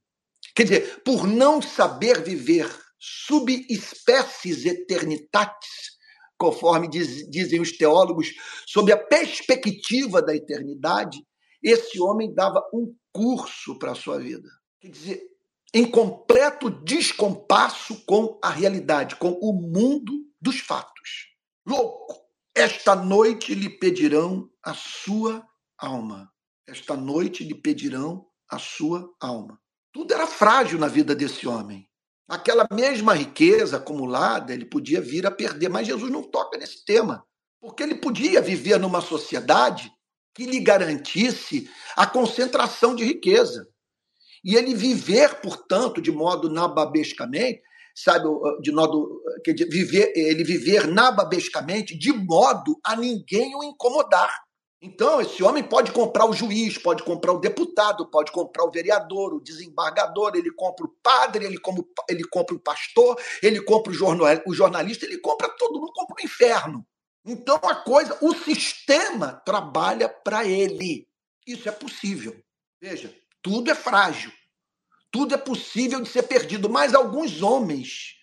[0.56, 5.98] Quer dizer, por não saber viver subespécies eternitatis,
[6.38, 8.30] conforme diz, dizem os teólogos,
[8.66, 11.20] sob a perspectiva da eternidade,
[11.62, 14.48] esse homem dava um curso para a sua vida.
[14.80, 15.22] Quer dizer,
[15.74, 21.28] em completo descompasso com a realidade, com o mundo dos fatos.
[21.68, 25.46] Louco, esta noite lhe pedirão a sua
[25.78, 26.32] alma.
[26.68, 29.60] Esta noite lhe pedirão a sua alma.
[29.92, 31.90] Tudo era frágil na vida desse homem.
[32.28, 37.26] Aquela mesma riqueza acumulada, ele podia vir a perder, mas Jesus não toca nesse tema,
[37.60, 39.92] porque ele podia viver numa sociedade
[40.36, 41.68] que lhe garantisse
[41.98, 43.68] a concentração de riqueza.
[44.44, 47.62] E ele viver, portanto, de modo nababescamente,
[47.96, 48.26] sabe,
[48.62, 54.49] de modo que viver, ele viver nababescamente de modo a ninguém o incomodar.
[54.82, 59.34] Então, esse homem pode comprar o juiz, pode comprar o deputado, pode comprar o vereador,
[59.34, 63.96] o desembargador, ele compra o padre, ele, como, ele compra o pastor, ele compra o,
[63.96, 66.86] jornal, o jornalista, ele compra todo mundo, compra o inferno.
[67.26, 71.08] Então, a coisa, o sistema trabalha para ele.
[71.46, 72.42] Isso é possível.
[72.82, 74.32] Veja, tudo é frágil.
[75.12, 76.70] Tudo é possível de ser perdido.
[76.70, 78.16] Mas alguns homens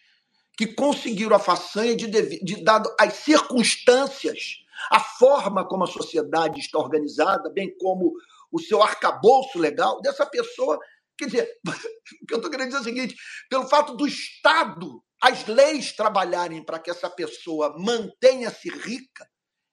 [0.57, 6.79] que conseguiram a façanha de, de dado as circunstâncias, a forma como a sociedade está
[6.79, 8.13] organizada, bem como
[8.51, 10.79] o seu arcabouço legal dessa pessoa.
[11.19, 11.61] Quer dizer,
[12.23, 13.17] o que eu estou querendo dizer é o seguinte:
[13.49, 19.29] pelo fato do Estado, as leis trabalharem para que essa pessoa mantenha-se rica,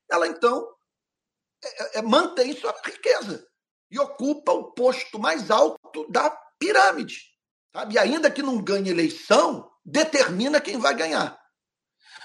[0.09, 0.67] ela então
[1.63, 3.45] é, é, mantém sua riqueza
[3.89, 6.29] e ocupa o posto mais alto da
[6.59, 7.21] pirâmide.
[7.73, 7.95] Sabe?
[7.95, 11.39] E ainda que não ganhe eleição, determina quem vai ganhar.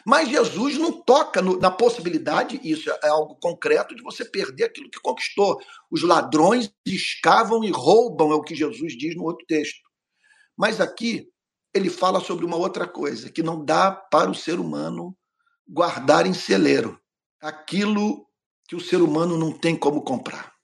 [0.04, 4.90] Mas Jesus não toca no, na possibilidade, isso é algo concreto, de você perder aquilo
[4.90, 5.60] que conquistou.
[5.90, 9.80] Os ladrões escavam e roubam, é o que Jesus diz no outro texto.
[10.56, 11.28] Mas aqui
[11.74, 15.16] ele fala sobre uma outra coisa, que não dá para o ser humano
[15.66, 16.98] guardar em celeiro
[17.40, 18.26] aquilo
[18.66, 20.58] que o ser humano não tem como comprar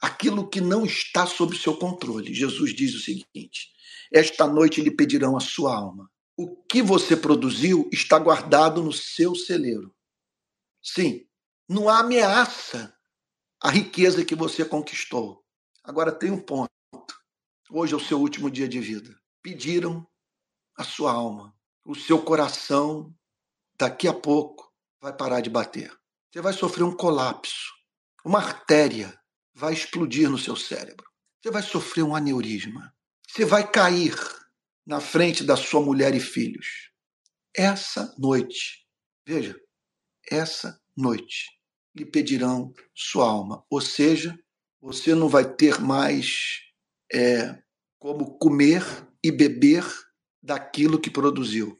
[0.00, 2.32] aquilo que não está sob seu controle.
[2.32, 3.68] Jesus diz o seguinte:
[4.12, 6.08] Esta noite lhe pedirão a sua alma.
[6.38, 9.92] O que você produziu está guardado no seu celeiro.
[10.80, 11.26] Sim,
[11.68, 12.96] não há ameaça
[13.60, 15.44] à riqueza que você conquistou.
[15.82, 16.70] Agora tem um ponto.
[17.68, 19.20] Hoje é o seu último dia de vida.
[19.42, 20.06] Pediram
[20.76, 21.52] a sua alma.
[21.84, 23.12] O seu coração,
[23.76, 25.92] daqui a pouco, vai parar de bater.
[26.30, 27.72] Você vai sofrer um colapso,
[28.24, 29.20] uma artéria
[29.52, 31.04] vai explodir no seu cérebro.
[31.42, 32.94] Você vai sofrer um aneurisma.
[33.28, 34.14] Você vai cair
[34.88, 36.90] na frente da sua mulher e filhos.
[37.54, 38.86] Essa noite,
[39.26, 39.54] veja,
[40.30, 41.44] essa noite
[41.94, 43.62] lhe pedirão sua alma.
[43.68, 44.38] Ou seja,
[44.80, 46.60] você não vai ter mais
[47.12, 47.62] é,
[47.98, 48.82] como comer
[49.22, 49.84] e beber
[50.42, 51.78] daquilo que produziu.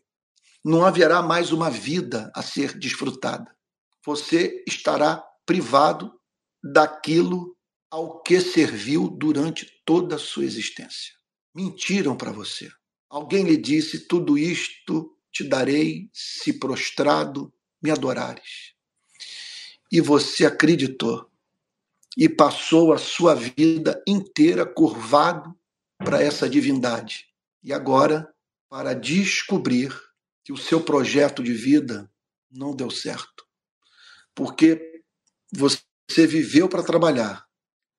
[0.63, 3.51] Não haverá mais uma vida a ser desfrutada.
[4.05, 6.13] Você estará privado
[6.63, 7.57] daquilo
[7.91, 11.15] ao que serviu durante toda a sua existência.
[11.55, 12.71] Mentiram para você.
[13.09, 17.53] Alguém lhe disse: Tudo isto te darei se prostrado
[17.83, 18.75] me adorares.
[19.91, 21.31] E você acreditou
[22.17, 25.57] e passou a sua vida inteira curvado
[25.97, 27.27] para essa divindade.
[27.63, 28.29] E agora,
[28.69, 29.97] para descobrir
[30.45, 32.11] que o seu projeto de vida
[32.51, 33.47] não deu certo.
[34.35, 35.03] Porque
[35.53, 37.47] você viveu para trabalhar,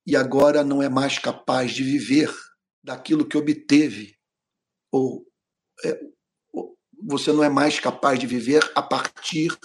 [0.06, 2.34] e agora não é mais capaz de viver
[2.84, 4.19] daquilo que obteve,
[4.92, 5.26] ou
[5.84, 6.00] é,
[7.02, 9.58] você não é mais capaz de viver a partir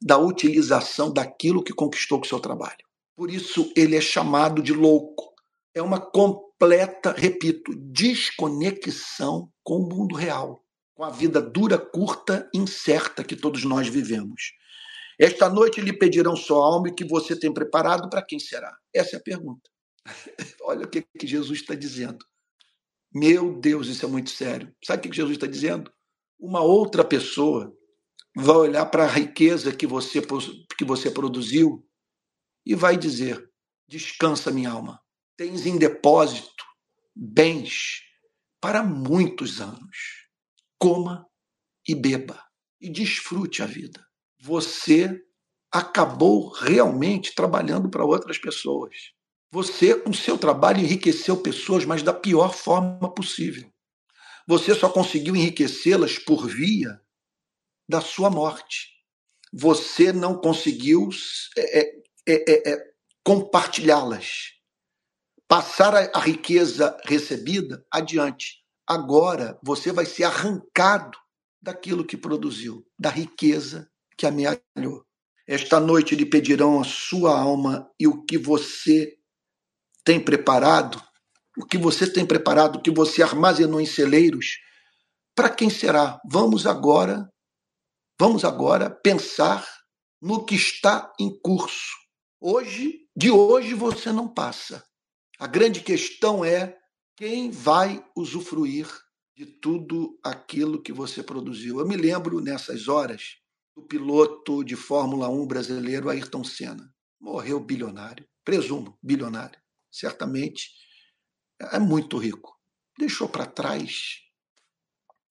[0.00, 2.84] da utilização daquilo que conquistou com o seu trabalho.
[3.16, 5.32] Por isso ele é chamado de louco.
[5.74, 10.62] É uma completa, repito, desconexão com o mundo real.
[10.96, 14.52] com a vida dura, curta, incerta que todos nós vivemos.
[15.18, 18.76] Esta noite lhe pedirão sua alma e que você tem preparado para quem será?
[18.92, 19.68] Essa é a pergunta.
[20.62, 22.24] Olha o que, que Jesus está dizendo.
[23.14, 24.74] Meu Deus, isso é muito sério.
[24.84, 25.92] Sabe o que Jesus está dizendo?
[26.38, 27.72] Uma outra pessoa
[28.36, 30.20] vai olhar para a riqueza que você,
[30.76, 31.86] que você produziu
[32.66, 33.48] e vai dizer:
[33.88, 35.00] Descansa, minha alma.
[35.36, 36.64] Tens em depósito
[37.14, 38.02] bens
[38.60, 40.26] para muitos anos.
[40.78, 41.26] Coma
[41.86, 42.42] e beba
[42.80, 44.04] e desfrute a vida.
[44.40, 45.22] Você
[45.72, 48.94] acabou realmente trabalhando para outras pessoas.
[49.54, 53.72] Você, com seu trabalho, enriqueceu pessoas, mas da pior forma possível.
[54.48, 57.00] Você só conseguiu enriquecê-las por via
[57.88, 58.88] da sua morte.
[59.52, 61.08] Você não conseguiu
[61.56, 61.94] é, é,
[62.26, 62.84] é, é
[63.22, 64.54] compartilhá-las,
[65.46, 68.56] passar a, a riqueza recebida adiante.
[68.84, 71.16] Agora você vai ser arrancado
[71.62, 73.88] daquilo que produziu, da riqueza
[74.18, 75.06] que amealhou.
[75.46, 79.16] Esta noite lhe pedirão a sua alma e o que você
[80.04, 81.02] tem preparado,
[81.56, 84.58] o que você tem preparado, o que você armazenou em celeiros,
[85.34, 86.20] para quem será?
[86.30, 87.28] Vamos agora,
[88.20, 89.66] vamos agora pensar
[90.20, 91.96] no que está em curso.
[92.40, 94.84] Hoje, de hoje você não passa.
[95.38, 96.76] A grande questão é
[97.16, 98.86] quem vai usufruir
[99.36, 101.80] de tudo aquilo que você produziu.
[101.80, 103.36] Eu me lembro nessas horas
[103.76, 106.92] do piloto de Fórmula 1 brasileiro Ayrton Senna.
[107.20, 109.63] Morreu bilionário, presumo, bilionário.
[109.94, 110.72] Certamente
[111.60, 112.58] é muito rico.
[112.98, 114.22] Deixou para trás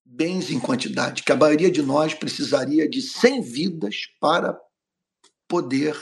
[0.05, 4.57] bens em quantidade, que a maioria de nós precisaria de 100 vidas para
[5.49, 5.97] poder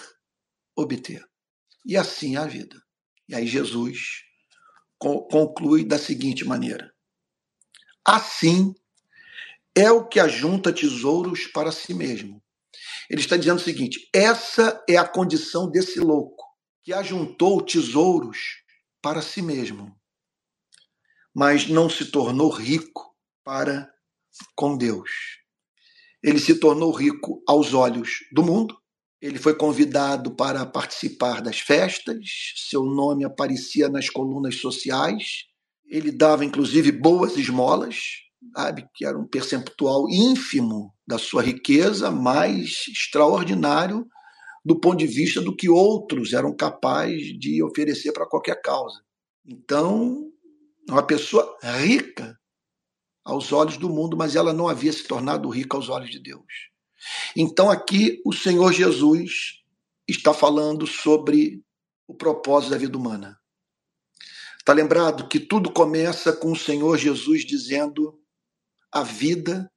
[0.76, 1.28] obter.
[1.84, 2.80] E assim é a vida.
[3.28, 4.24] E aí Jesus
[5.00, 6.94] conclui da seguinte maneira:
[8.06, 8.76] Assim
[9.76, 12.44] é o que ajunta tesouros para si mesmo.
[13.10, 16.51] Ele está dizendo o seguinte: essa é a condição desse louco
[16.84, 18.38] que ajuntou tesouros
[19.02, 19.96] para si mesmo,
[21.34, 23.92] mas não se tornou rico para
[24.56, 25.10] com Deus.
[26.24, 28.78] Ele se tornou rico aos olhos do mundo.
[29.20, 32.18] Ele foi convidado para participar das festas,
[32.70, 35.46] seu nome aparecia nas colunas sociais.
[35.86, 37.98] Ele dava inclusive boas esmolas,
[38.56, 44.08] sabe, que era um percentual ínfimo da sua riqueza, mas extraordinário
[44.64, 49.02] do ponto de vista do que outros eram capazes de oferecer para qualquer causa.
[49.46, 50.32] Então,
[50.88, 52.40] uma pessoa rica
[53.24, 56.46] aos olhos do mundo, mas ela não havia se tornado rica aos olhos de Deus.
[57.36, 59.62] Então, aqui o Senhor Jesus
[60.08, 61.64] está falando sobre
[62.08, 63.40] o propósito da vida humana.
[64.60, 68.20] Está lembrado que tudo começa com o Senhor Jesus dizendo
[68.92, 69.72] a vida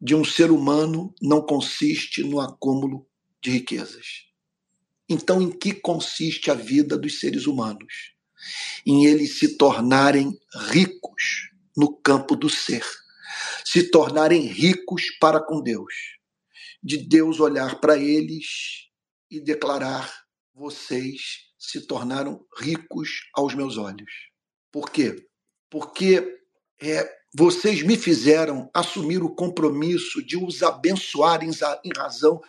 [0.00, 3.06] de um ser humano não consiste no acúmulo
[3.42, 4.26] de riquezas.
[5.08, 8.14] Então, em que consiste a vida dos seres humanos?
[8.86, 10.38] Em eles se tornarem
[10.70, 12.84] ricos no campo do ser,
[13.64, 15.92] se tornarem ricos para com Deus,
[16.82, 18.88] de Deus olhar para eles
[19.30, 20.24] e declarar:
[20.54, 24.10] vocês se tornaram ricos aos meus olhos.
[24.70, 25.26] Por quê?
[25.70, 26.38] Porque
[26.80, 32.40] é, vocês me fizeram assumir o compromisso de os abençoar em razão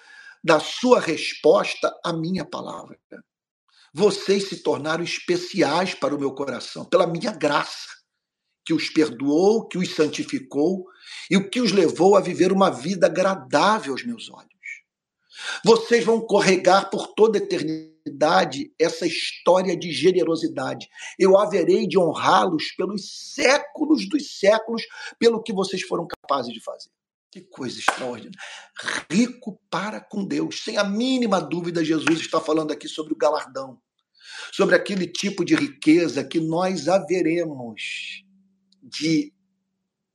[0.44, 3.00] da sua resposta à minha palavra.
[3.94, 7.88] Vocês se tornaram especiais para o meu coração, pela minha graça,
[8.66, 10.86] que os perdoou, que os santificou
[11.30, 14.50] e o que os levou a viver uma vida agradável aos meus olhos.
[15.64, 20.88] Vocês vão corregar por toda a eternidade essa história de generosidade.
[21.18, 24.84] Eu haverei de honrá-los pelos séculos dos séculos
[25.20, 26.90] pelo que vocês foram capazes de fazer.
[27.34, 28.40] Que coisa extraordinária.
[29.10, 30.62] Rico para com Deus.
[30.64, 33.82] Sem a mínima dúvida, Jesus está falando aqui sobre o galardão,
[34.52, 38.24] sobre aquele tipo de riqueza que nós haveremos
[38.84, 39.34] de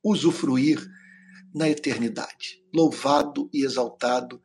[0.01, 0.81] usufruir
[1.53, 2.65] na eternidade.
[2.73, 4.41] Louvado e exaltado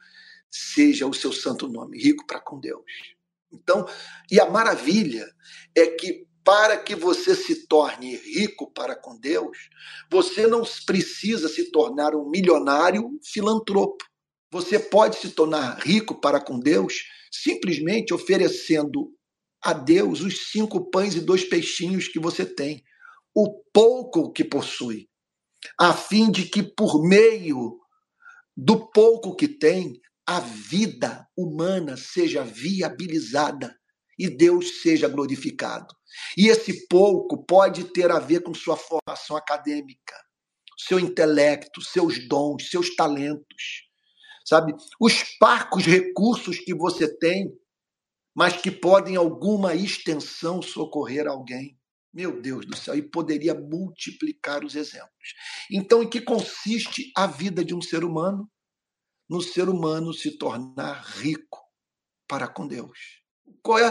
[0.49, 2.81] seja o seu santo nome, rico para com Deus.
[3.51, 3.85] Então,
[4.31, 5.31] e a maravilha
[5.75, 9.69] é que para que você se torne rico para com Deus,
[10.11, 14.03] você não precisa se tornar um milionário filantropo.
[14.51, 19.11] Você pode se tornar rico para com Deus simplesmente oferecendo
[19.63, 22.83] a Deus os cinco pães e dois peixinhos que você tem,
[23.33, 25.09] o pouco que possui,
[25.79, 27.79] a fim de que por meio
[28.55, 33.75] do pouco que tem, a vida humana seja viabilizada
[34.17, 35.93] e Deus seja glorificado.
[36.37, 40.15] E esse pouco pode ter a ver com sua formação acadêmica,
[40.77, 43.87] seu intelecto, seus dons, seus talentos,
[44.45, 44.73] sabe?
[44.99, 47.51] Os parcos recursos que você tem,
[48.35, 51.77] mas que podem, em alguma extensão, socorrer alguém.
[52.13, 55.33] Meu Deus do céu, e poderia multiplicar os exemplos.
[55.71, 58.49] Então, em que consiste a vida de um ser humano?
[59.27, 61.59] No ser humano se tornar rico
[62.27, 63.23] para com Deus.
[63.63, 63.87] Qual é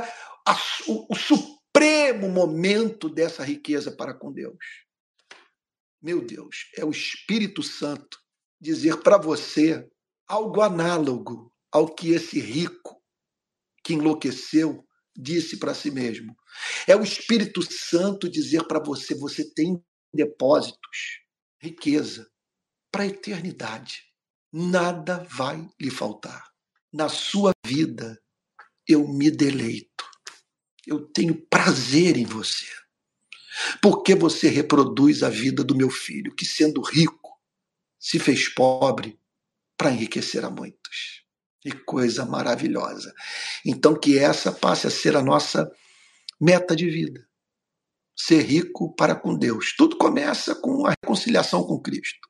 [0.46, 0.56] a,
[0.86, 1.16] o, o
[1.72, 4.58] supremo momento dessa riqueza para com Deus?
[6.00, 8.18] Meu Deus, é o Espírito Santo
[8.60, 9.88] dizer para você
[10.28, 13.02] algo análogo ao que esse rico
[13.82, 16.36] que enlouqueceu disse para si mesmo.
[16.86, 21.20] É o Espírito Santo dizer para você: você tem depósitos,
[21.60, 22.30] riqueza
[22.90, 24.02] para a eternidade.
[24.52, 26.44] Nada vai lhe faltar.
[26.92, 28.20] Na sua vida,
[28.86, 29.91] eu me deleito.
[30.86, 32.66] Eu tenho prazer em você.
[33.80, 37.38] Porque você reproduz a vida do meu filho, que sendo rico,
[37.98, 39.18] se fez pobre
[39.76, 41.22] para enriquecer a muitos.
[41.60, 43.14] Que coisa maravilhosa.
[43.64, 45.70] Então, que essa passe a ser a nossa
[46.40, 47.24] meta de vida.
[48.16, 49.74] Ser rico para com Deus.
[49.76, 52.28] Tudo começa com a reconciliação com Cristo,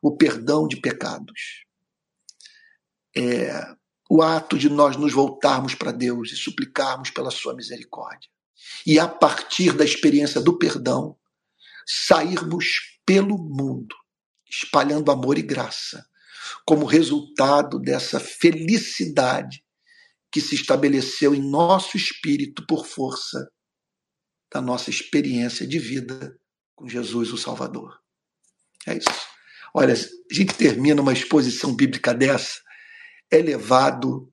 [0.00, 1.64] o perdão de pecados.
[3.16, 3.74] É,
[4.14, 8.28] o ato de nós nos voltarmos para Deus e suplicarmos pela Sua misericórdia.
[8.86, 11.16] E a partir da experiência do perdão,
[11.86, 12.66] sairmos
[13.06, 13.96] pelo mundo,
[14.50, 16.04] espalhando amor e graça,
[16.66, 19.64] como resultado dessa felicidade
[20.30, 23.50] que se estabeleceu em nosso espírito por força
[24.52, 26.38] da nossa experiência de vida
[26.74, 27.98] com Jesus, o Salvador.
[28.86, 29.26] É isso.
[29.72, 32.60] Olha, a gente termina uma exposição bíblica dessa,
[33.32, 34.30] é levado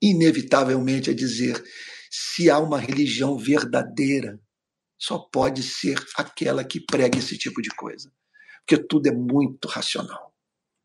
[0.00, 1.62] inevitavelmente a dizer:
[2.10, 4.40] se há uma religião verdadeira,
[4.98, 8.10] só pode ser aquela que prega esse tipo de coisa.
[8.60, 10.28] Porque tudo é muito racional.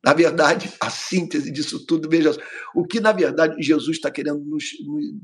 [0.06, 2.36] Na verdade, a síntese disso tudo, veja,
[2.76, 4.66] o que na verdade Jesus está querendo nos,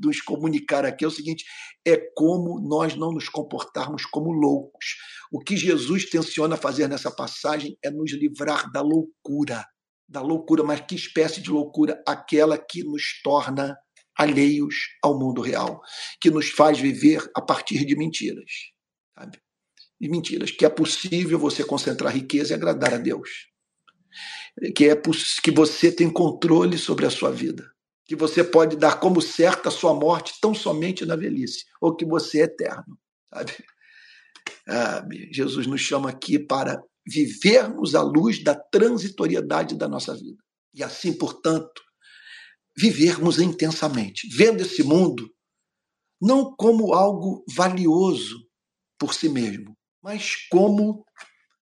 [0.02, 1.44] nos, comunicar aqui é o seguinte:
[1.86, 4.96] é como nós não nos comportarmos como loucos.
[5.30, 9.66] O que Jesus tenciona fazer nessa passagem é nos livrar da loucura.
[10.10, 12.02] Da loucura, mas que espécie de loucura?
[12.06, 13.78] Aquela que nos torna
[14.16, 15.80] alheios ao mundo real,
[16.20, 18.50] que nos faz viver a partir de mentiras.
[19.16, 19.38] Sabe?
[20.00, 23.50] De mentiras, que é possível você concentrar riqueza e agradar a Deus
[24.74, 24.96] que é
[25.42, 27.70] que você tem controle sobre a sua vida,
[28.04, 32.04] que você pode dar como certa a sua morte tão somente na velhice, ou que
[32.04, 32.98] você é eterno,
[33.32, 33.52] sabe?
[34.68, 40.42] Ah, Jesus nos chama aqui para vivermos à luz da transitoriedade da nossa vida.
[40.74, 41.82] E assim, portanto,
[42.76, 45.28] vivermos intensamente, vendo esse mundo
[46.20, 48.36] não como algo valioso
[48.98, 51.04] por si mesmo, mas como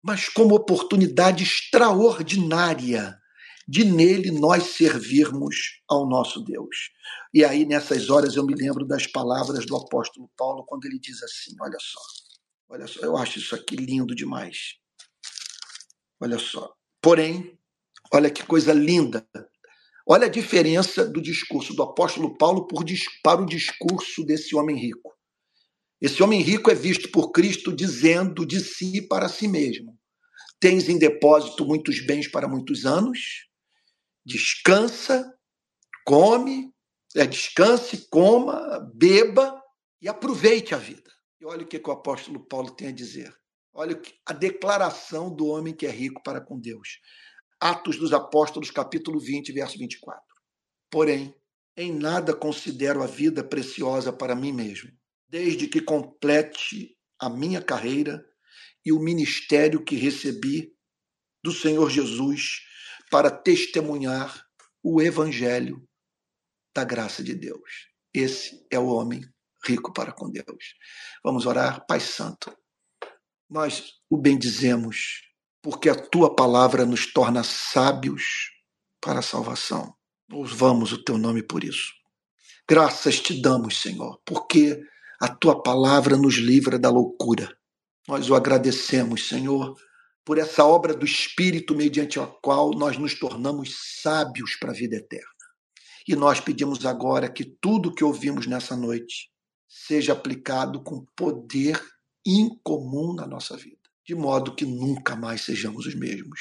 [0.02, 3.18] mas como oportunidade extraordinária
[3.66, 6.90] de nele nós servirmos ao nosso Deus.
[7.34, 11.20] E aí, nessas horas, eu me lembro das palavras do apóstolo Paulo, quando ele diz
[11.22, 11.98] assim: olha só,
[12.68, 14.76] olha só, eu acho isso aqui lindo demais.
[16.20, 16.72] Olha só.
[17.00, 17.58] Porém,
[18.12, 19.26] olha que coisa linda.
[20.08, 22.66] Olha a diferença do discurso do apóstolo Paulo
[23.22, 25.16] para o discurso desse homem rico.
[26.00, 29.98] Esse homem rico é visto por Cristo dizendo de si para si mesmo:
[30.60, 33.46] Tens em depósito muitos bens para muitos anos,
[34.24, 35.32] descansa,
[36.04, 36.72] come,
[37.14, 39.60] é, descanse, coma, beba
[40.00, 41.10] e aproveite a vida.
[41.40, 43.34] E olha o que, que o apóstolo Paulo tem a dizer.
[43.76, 46.98] Olha a declaração do homem que é rico para com Deus.
[47.60, 50.20] Atos dos Apóstolos, capítulo 20, verso 24.
[50.90, 51.34] Porém,
[51.76, 54.90] em nada considero a vida preciosa para mim mesmo
[55.28, 58.24] desde que complete a minha carreira
[58.84, 60.72] e o ministério que recebi
[61.42, 62.60] do Senhor Jesus
[63.10, 64.44] para testemunhar
[64.82, 65.86] o evangelho
[66.74, 67.88] da graça de Deus.
[68.14, 69.22] Esse é o homem
[69.64, 70.74] rico para com Deus.
[71.24, 72.56] Vamos orar, Pai Santo.
[73.48, 75.22] Nós o bendizemos
[75.62, 78.50] porque a tua palavra nos torna sábios
[79.00, 79.94] para a salvação.
[80.30, 81.92] Louvamos o teu nome por isso.
[82.68, 84.80] Graças te damos, Senhor, porque
[85.20, 87.56] a tua palavra nos livra da loucura.
[88.08, 89.76] Nós o agradecemos, Senhor,
[90.24, 94.96] por essa obra do Espírito mediante a qual nós nos tornamos sábios para a vida
[94.96, 95.26] eterna.
[96.08, 99.30] E nós pedimos agora que tudo que ouvimos nessa noite
[99.68, 101.80] seja aplicado com poder
[102.26, 106.40] incomum na nossa vida, de modo que nunca mais sejamos os mesmos.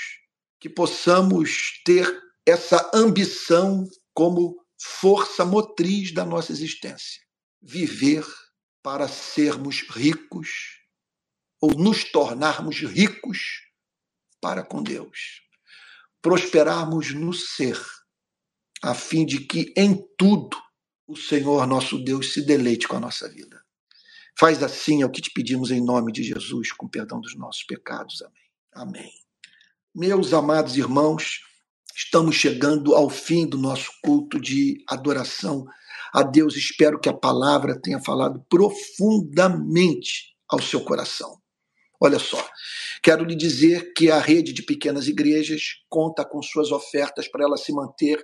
[0.60, 2.08] Que possamos ter
[2.46, 7.22] essa ambição como força motriz da nossa existência.
[7.62, 8.26] Viver
[8.84, 10.50] para sermos ricos
[11.60, 13.64] ou nos tornarmos ricos
[14.40, 15.42] para com Deus,
[16.22, 17.84] prosperarmos no ser,
[18.84, 20.56] a fim de que em tudo
[21.08, 23.65] o Senhor nosso Deus se deleite com a nossa vida.
[24.38, 27.64] Faz assim é o que te pedimos em nome de Jesus, com perdão dos nossos
[27.64, 28.22] pecados.
[28.22, 28.34] Amém.
[28.74, 29.12] Amém.
[29.94, 31.40] Meus amados irmãos,
[31.96, 35.66] estamos chegando ao fim do nosso culto de adoração
[36.14, 36.58] a Deus.
[36.58, 41.42] Espero que a palavra tenha falado profundamente ao seu coração.
[41.98, 42.46] Olha só,
[43.02, 47.56] quero lhe dizer que a rede de pequenas igrejas conta com suas ofertas para ela
[47.56, 48.22] se manter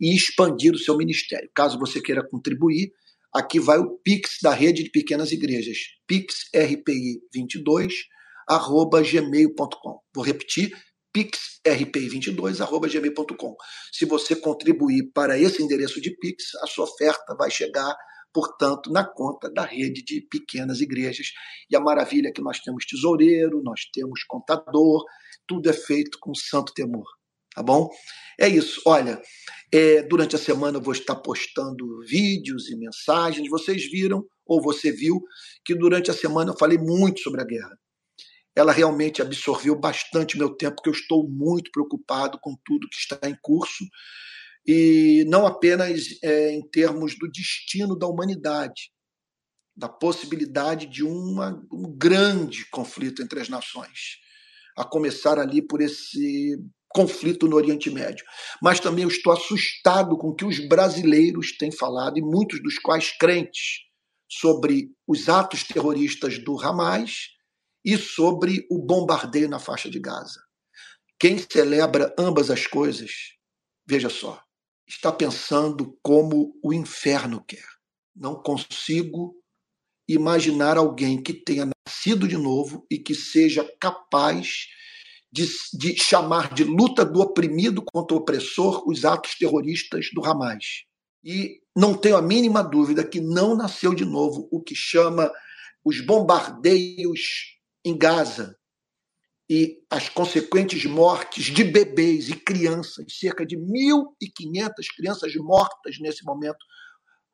[0.00, 1.50] e expandir o seu ministério.
[1.54, 2.92] Caso você queira contribuir,
[3.32, 5.78] aqui vai o Pix da rede de pequenas igrejas,
[6.10, 7.92] pixrpi22
[8.48, 10.00] arroba gmail.com.
[10.12, 10.72] Vou repetir,
[11.16, 13.54] pixrpi22@gmail.com.
[13.92, 17.94] Se você contribuir para esse endereço de Pix, a sua oferta vai chegar,
[18.32, 21.28] portanto, na conta da rede de pequenas igrejas.
[21.70, 25.04] E a maravilha é que nós temos tesoureiro, nós temos contador,
[25.46, 27.06] tudo é feito com santo temor.
[27.60, 27.90] Tá bom?
[28.40, 28.80] É isso.
[28.86, 29.20] Olha,
[29.70, 33.50] é, durante a semana eu vou estar postando vídeos e mensagens.
[33.50, 35.22] Vocês viram, ou você viu,
[35.62, 37.78] que durante a semana eu falei muito sobre a guerra
[38.56, 43.16] ela realmente absorveu bastante meu tempo, porque eu estou muito preocupado com tudo que está
[43.28, 43.84] em curso,
[44.66, 48.90] e não apenas é, em termos do destino da humanidade,
[49.76, 54.18] da possibilidade de uma, um grande conflito entre as nações,
[54.76, 56.58] a começar ali por esse
[56.90, 58.24] conflito no Oriente Médio.
[58.62, 62.78] Mas também eu estou assustado com o que os brasileiros têm falado, e muitos dos
[62.78, 63.80] quais crentes,
[64.30, 67.30] sobre os atos terroristas do Hamas
[67.84, 70.40] e sobre o bombardeio na faixa de Gaza.
[71.18, 73.10] Quem celebra ambas as coisas,
[73.86, 74.40] veja só,
[74.88, 77.66] está pensando como o inferno quer.
[78.14, 79.34] Não consigo
[80.08, 84.66] imaginar alguém que tenha nascido de novo e que seja capaz
[85.32, 90.84] de, de, chamar de luta do oprimido contra o opressor os atos terroristas do Hamas.
[91.22, 95.30] E não tenho a mínima dúvida que não nasceu de novo o que chama
[95.84, 98.56] os bombardeios em Gaza
[99.48, 106.64] e as consequentes mortes de bebês e crianças, cerca de 1.500 crianças mortas nesse momento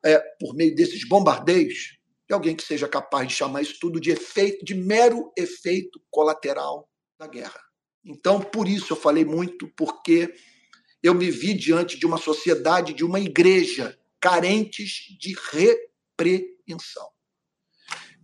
[0.03, 4.11] é, por meio desses bombardeios, de alguém que seja capaz de chamar isso tudo de
[4.11, 6.89] efeito, de mero efeito colateral
[7.19, 7.66] da guerra.
[8.07, 10.33] Então, por isso eu falei muito, porque
[11.03, 17.07] eu me vi diante de uma sociedade, de uma igreja carentes de repreensão.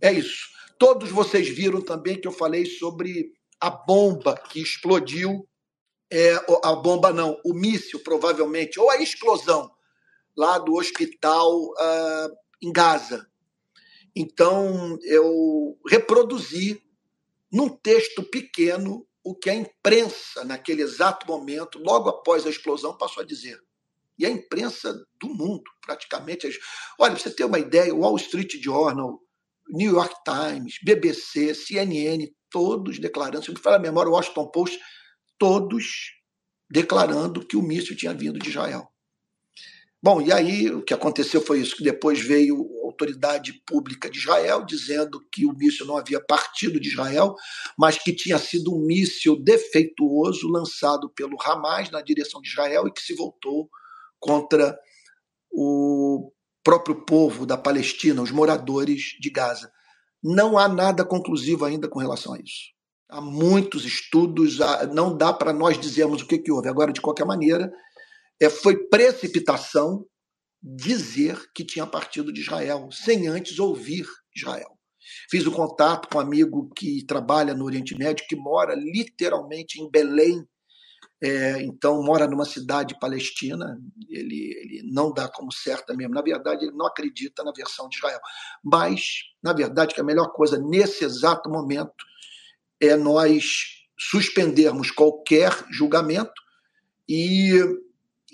[0.00, 0.48] É isso.
[0.78, 5.46] Todos vocês viram também que eu falei sobre a bomba que explodiu,
[6.10, 9.70] é, a bomba não, o míssil provavelmente, ou a explosão
[10.34, 13.26] lá do hospital uh, em Gaza.
[14.16, 16.82] Então, eu reproduzi
[17.52, 23.22] num texto pequeno o que a imprensa, naquele exato momento, logo após a explosão, passou
[23.22, 23.58] a dizer.
[24.18, 26.48] E a imprensa do mundo, praticamente.
[26.98, 29.18] Olha, você ter uma ideia, o Wall Street Journal,
[29.68, 34.78] New York Times, BBC, CNN, todos declarando, se me falar a memória, o Washington Post,
[35.38, 36.12] todos
[36.70, 38.88] declarando que o míssil tinha vindo de Israel.
[40.04, 44.18] Bom, e aí o que aconteceu foi isso, que depois veio a autoridade pública de
[44.18, 47.34] Israel dizendo que o míssil não havia partido de Israel,
[47.78, 52.92] mas que tinha sido um míssil defeituoso lançado pelo Hamas na direção de Israel e
[52.92, 53.70] que se voltou
[54.20, 54.78] contra
[55.50, 56.30] o
[56.62, 59.72] próprio povo da Palestina, os moradores de Gaza.
[60.22, 62.74] Não há nada conclusivo ainda com relação a isso.
[63.08, 64.58] Há muitos estudos,
[64.92, 66.68] não dá para nós dizermos o que, que houve.
[66.68, 67.72] Agora, de qualquer maneira,
[68.44, 70.06] é, foi precipitação
[70.62, 74.78] dizer que tinha partido de Israel, sem antes ouvir Israel.
[75.30, 79.90] Fiz o contato com um amigo que trabalha no Oriente Médio, que mora literalmente em
[79.90, 80.46] Belém,
[81.22, 83.78] é, então mora numa cidade palestina,
[84.08, 86.14] ele, ele não dá como certa mesmo.
[86.14, 88.20] Na verdade, ele não acredita na versão de Israel.
[88.62, 92.04] Mas, na verdade, que a melhor coisa nesse exato momento
[92.80, 96.32] é nós suspendermos qualquer julgamento
[97.08, 97.52] e,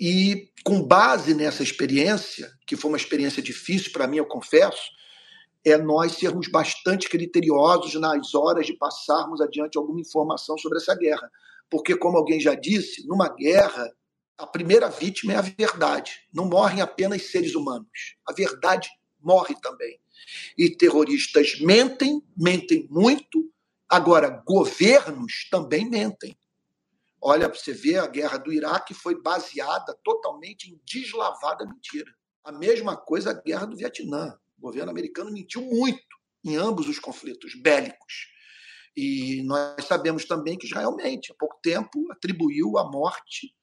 [0.01, 4.81] e com base nessa experiência, que foi uma experiência difícil para mim, eu confesso,
[5.63, 11.29] é nós sermos bastante criteriosos nas horas de passarmos adiante alguma informação sobre essa guerra
[11.71, 13.89] porque, como alguém já disse, numa guerra,
[14.37, 16.11] a primeira vítima é a verdade.
[16.33, 18.17] Não morrem apenas seres humanos.
[18.27, 18.89] A verdade
[19.21, 19.97] morre também.
[20.57, 23.49] E terroristas mentem, mentem muito.
[23.87, 26.35] Agora, governos também mentem.
[27.21, 32.11] Olha, você vê, a guerra do Iraque foi baseada totalmente em deslavada mentira.
[32.43, 34.35] A mesma coisa a guerra do Vietnã.
[34.57, 36.01] O governo americano mentiu muito
[36.43, 38.31] em ambos os conflitos bélicos.
[38.97, 41.31] E nós sabemos também que Israel mente.
[41.31, 43.55] Há pouco tempo atribuiu a morte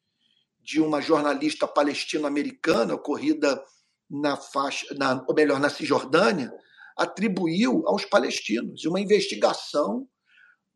[0.60, 3.62] de uma jornalista palestino-americana ocorrida
[4.08, 6.52] na faixa, na, ou melhor, na Cisjordânia,
[6.96, 8.84] atribuiu aos palestinos.
[8.84, 10.08] E uma investigação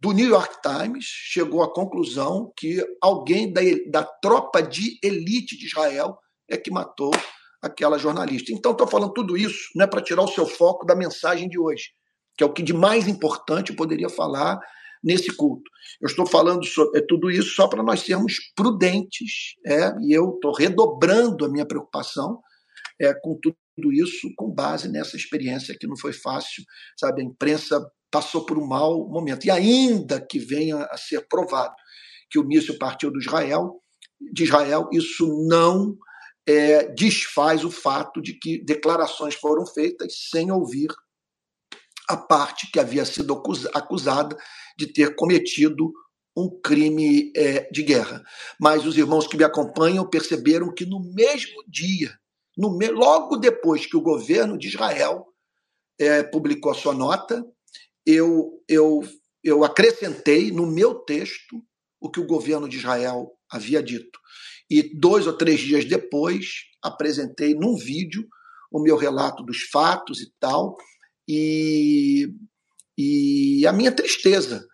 [0.02, 5.66] do New York Times chegou à conclusão que alguém da, da tropa de elite de
[5.66, 6.18] Israel
[6.50, 7.12] é que matou
[7.62, 8.52] aquela jornalista.
[8.52, 11.56] Então, estou falando tudo isso não é para tirar o seu foco da mensagem de
[11.56, 11.90] hoje,
[12.36, 14.58] que é o que de mais importante eu poderia falar
[15.04, 15.70] nesse culto.
[16.00, 20.34] Eu estou falando sobre, é, tudo isso só para nós sermos prudentes, é, e eu
[20.34, 22.40] estou redobrando a minha preocupação
[23.00, 23.56] é, com tudo
[23.92, 26.62] isso com base nessa experiência que não foi fácil,
[26.98, 27.22] sabe?
[27.22, 29.46] A imprensa passou por um mau momento.
[29.46, 31.74] E ainda que venha a ser provado
[32.30, 33.80] que o míssil partiu do Israel,
[34.32, 35.96] de Israel, isso não
[36.46, 40.88] é, desfaz o fato de que declarações foram feitas sem ouvir
[42.08, 43.40] a parte que havia sido
[43.74, 44.36] acusada
[44.76, 45.92] de ter cometido
[46.36, 48.22] um crime é, de guerra.
[48.58, 52.18] Mas os irmãos que me acompanham perceberam que no mesmo dia,
[52.56, 55.26] no, logo depois que o governo de Israel
[55.98, 57.44] é, publicou a sua nota,
[58.04, 59.00] eu, eu,
[59.42, 61.62] eu acrescentei no meu texto
[62.00, 64.18] o que o governo de Israel havia dito.
[64.68, 68.26] E dois ou três dias depois, apresentei num vídeo
[68.70, 70.76] o meu relato dos fatos e tal,
[71.28, 72.28] e,
[72.98, 74.66] e a minha tristeza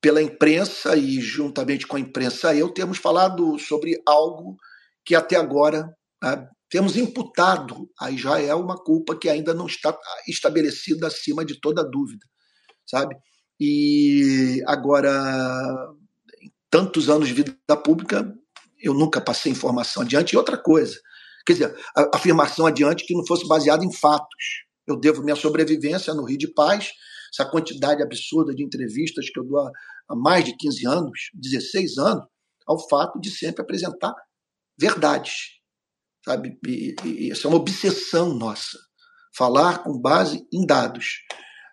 [0.00, 4.56] pela imprensa e juntamente com a imprensa eu temos falado sobre algo
[5.04, 5.88] que até agora
[6.22, 9.96] né, temos imputado a Israel uma culpa que ainda não está
[10.26, 12.26] estabelecida acima de toda dúvida,
[12.84, 13.14] sabe?
[13.60, 15.08] E agora,
[16.68, 18.28] tantos anos de vida pública,
[18.82, 20.32] eu nunca passei informação adiante.
[20.32, 20.98] E outra coisa,
[21.46, 24.64] quer dizer, a afirmação adiante que não fosse baseada em fatos.
[24.84, 26.90] Eu devo minha sobrevivência no Rio de Paz,
[27.32, 29.60] essa quantidade absurda de entrevistas que eu dou
[30.08, 32.24] há mais de 15 anos, 16 anos,
[32.66, 34.12] ao fato de sempre apresentar
[34.76, 35.62] verdades
[36.24, 36.58] sabe?
[36.66, 38.78] E, e, isso é uma obsessão nossa,
[39.36, 41.18] falar com base em dados.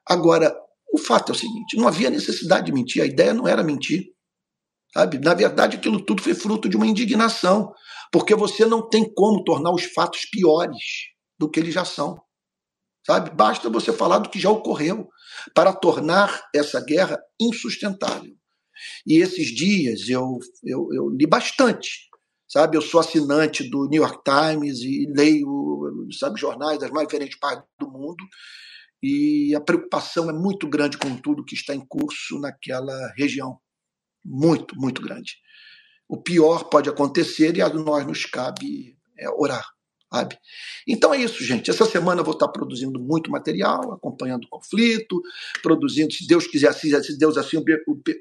[0.07, 0.55] Agora,
[0.93, 4.11] o fato é o seguinte: não havia necessidade de mentir, a ideia não era mentir.
[4.93, 5.19] Sabe?
[5.19, 7.73] Na verdade, aquilo tudo foi fruto de uma indignação,
[8.11, 10.83] porque você não tem como tornar os fatos piores
[11.39, 12.21] do que eles já são.
[13.07, 13.29] Sabe?
[13.31, 15.07] Basta você falar do que já ocorreu
[15.55, 18.33] para tornar essa guerra insustentável.
[19.07, 22.10] E esses dias eu, eu, eu li bastante
[22.51, 22.75] sabe?
[22.75, 27.63] Eu sou assinante do New York Times e leio, sabe, jornais das mais diferentes partes
[27.79, 28.23] do mundo
[29.01, 33.57] e a preocupação é muito grande com tudo que está em curso naquela região,
[34.23, 35.37] muito, muito grande.
[36.07, 39.65] O pior pode acontecer e a nós nos cabe é, orar
[40.11, 40.37] sabe?
[40.85, 41.71] Então é isso, gente.
[41.71, 45.21] Essa semana eu vou estar produzindo muito material, acompanhando o conflito,
[45.63, 47.63] produzindo, se Deus quiser, se Deus assim, o,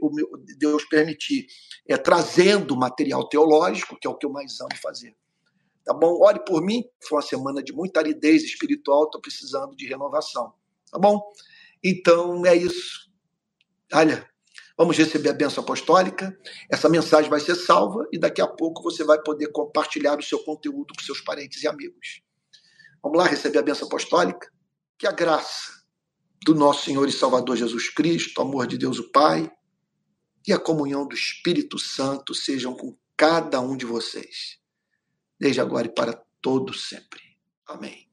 [0.03, 1.47] o, Deus permitir,
[1.89, 5.15] é, trazendo material teológico, que é o que eu mais amo fazer.
[5.85, 6.21] Tá bom?
[6.23, 10.53] Ore por mim, foi uma semana de muita aridez espiritual, estou precisando de renovação.
[10.91, 11.21] Tá bom?
[11.83, 13.11] Então é isso.
[13.93, 14.29] Olha,
[14.81, 16.35] Vamos receber a benção apostólica.
[16.71, 20.39] Essa mensagem vai ser salva e daqui a pouco você vai poder compartilhar o seu
[20.39, 22.23] conteúdo com seus parentes e amigos.
[23.03, 24.51] Vamos lá receber a benção apostólica?
[24.99, 25.85] Que a graça
[26.47, 29.53] do nosso Senhor e Salvador Jesus Cristo, o amor de Deus o Pai
[30.49, 34.61] e a comunhão do Espírito Santo sejam com cada um de vocês,
[35.39, 37.21] desde agora e para todos sempre.
[37.67, 38.10] Amém.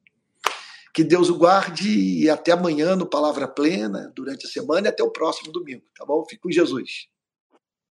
[0.97, 5.03] Que Deus o guarde e até amanhã no Palavra Plena, durante a semana e até
[5.03, 6.25] o próximo domingo, tá bom?
[6.27, 7.07] Fique com Jesus.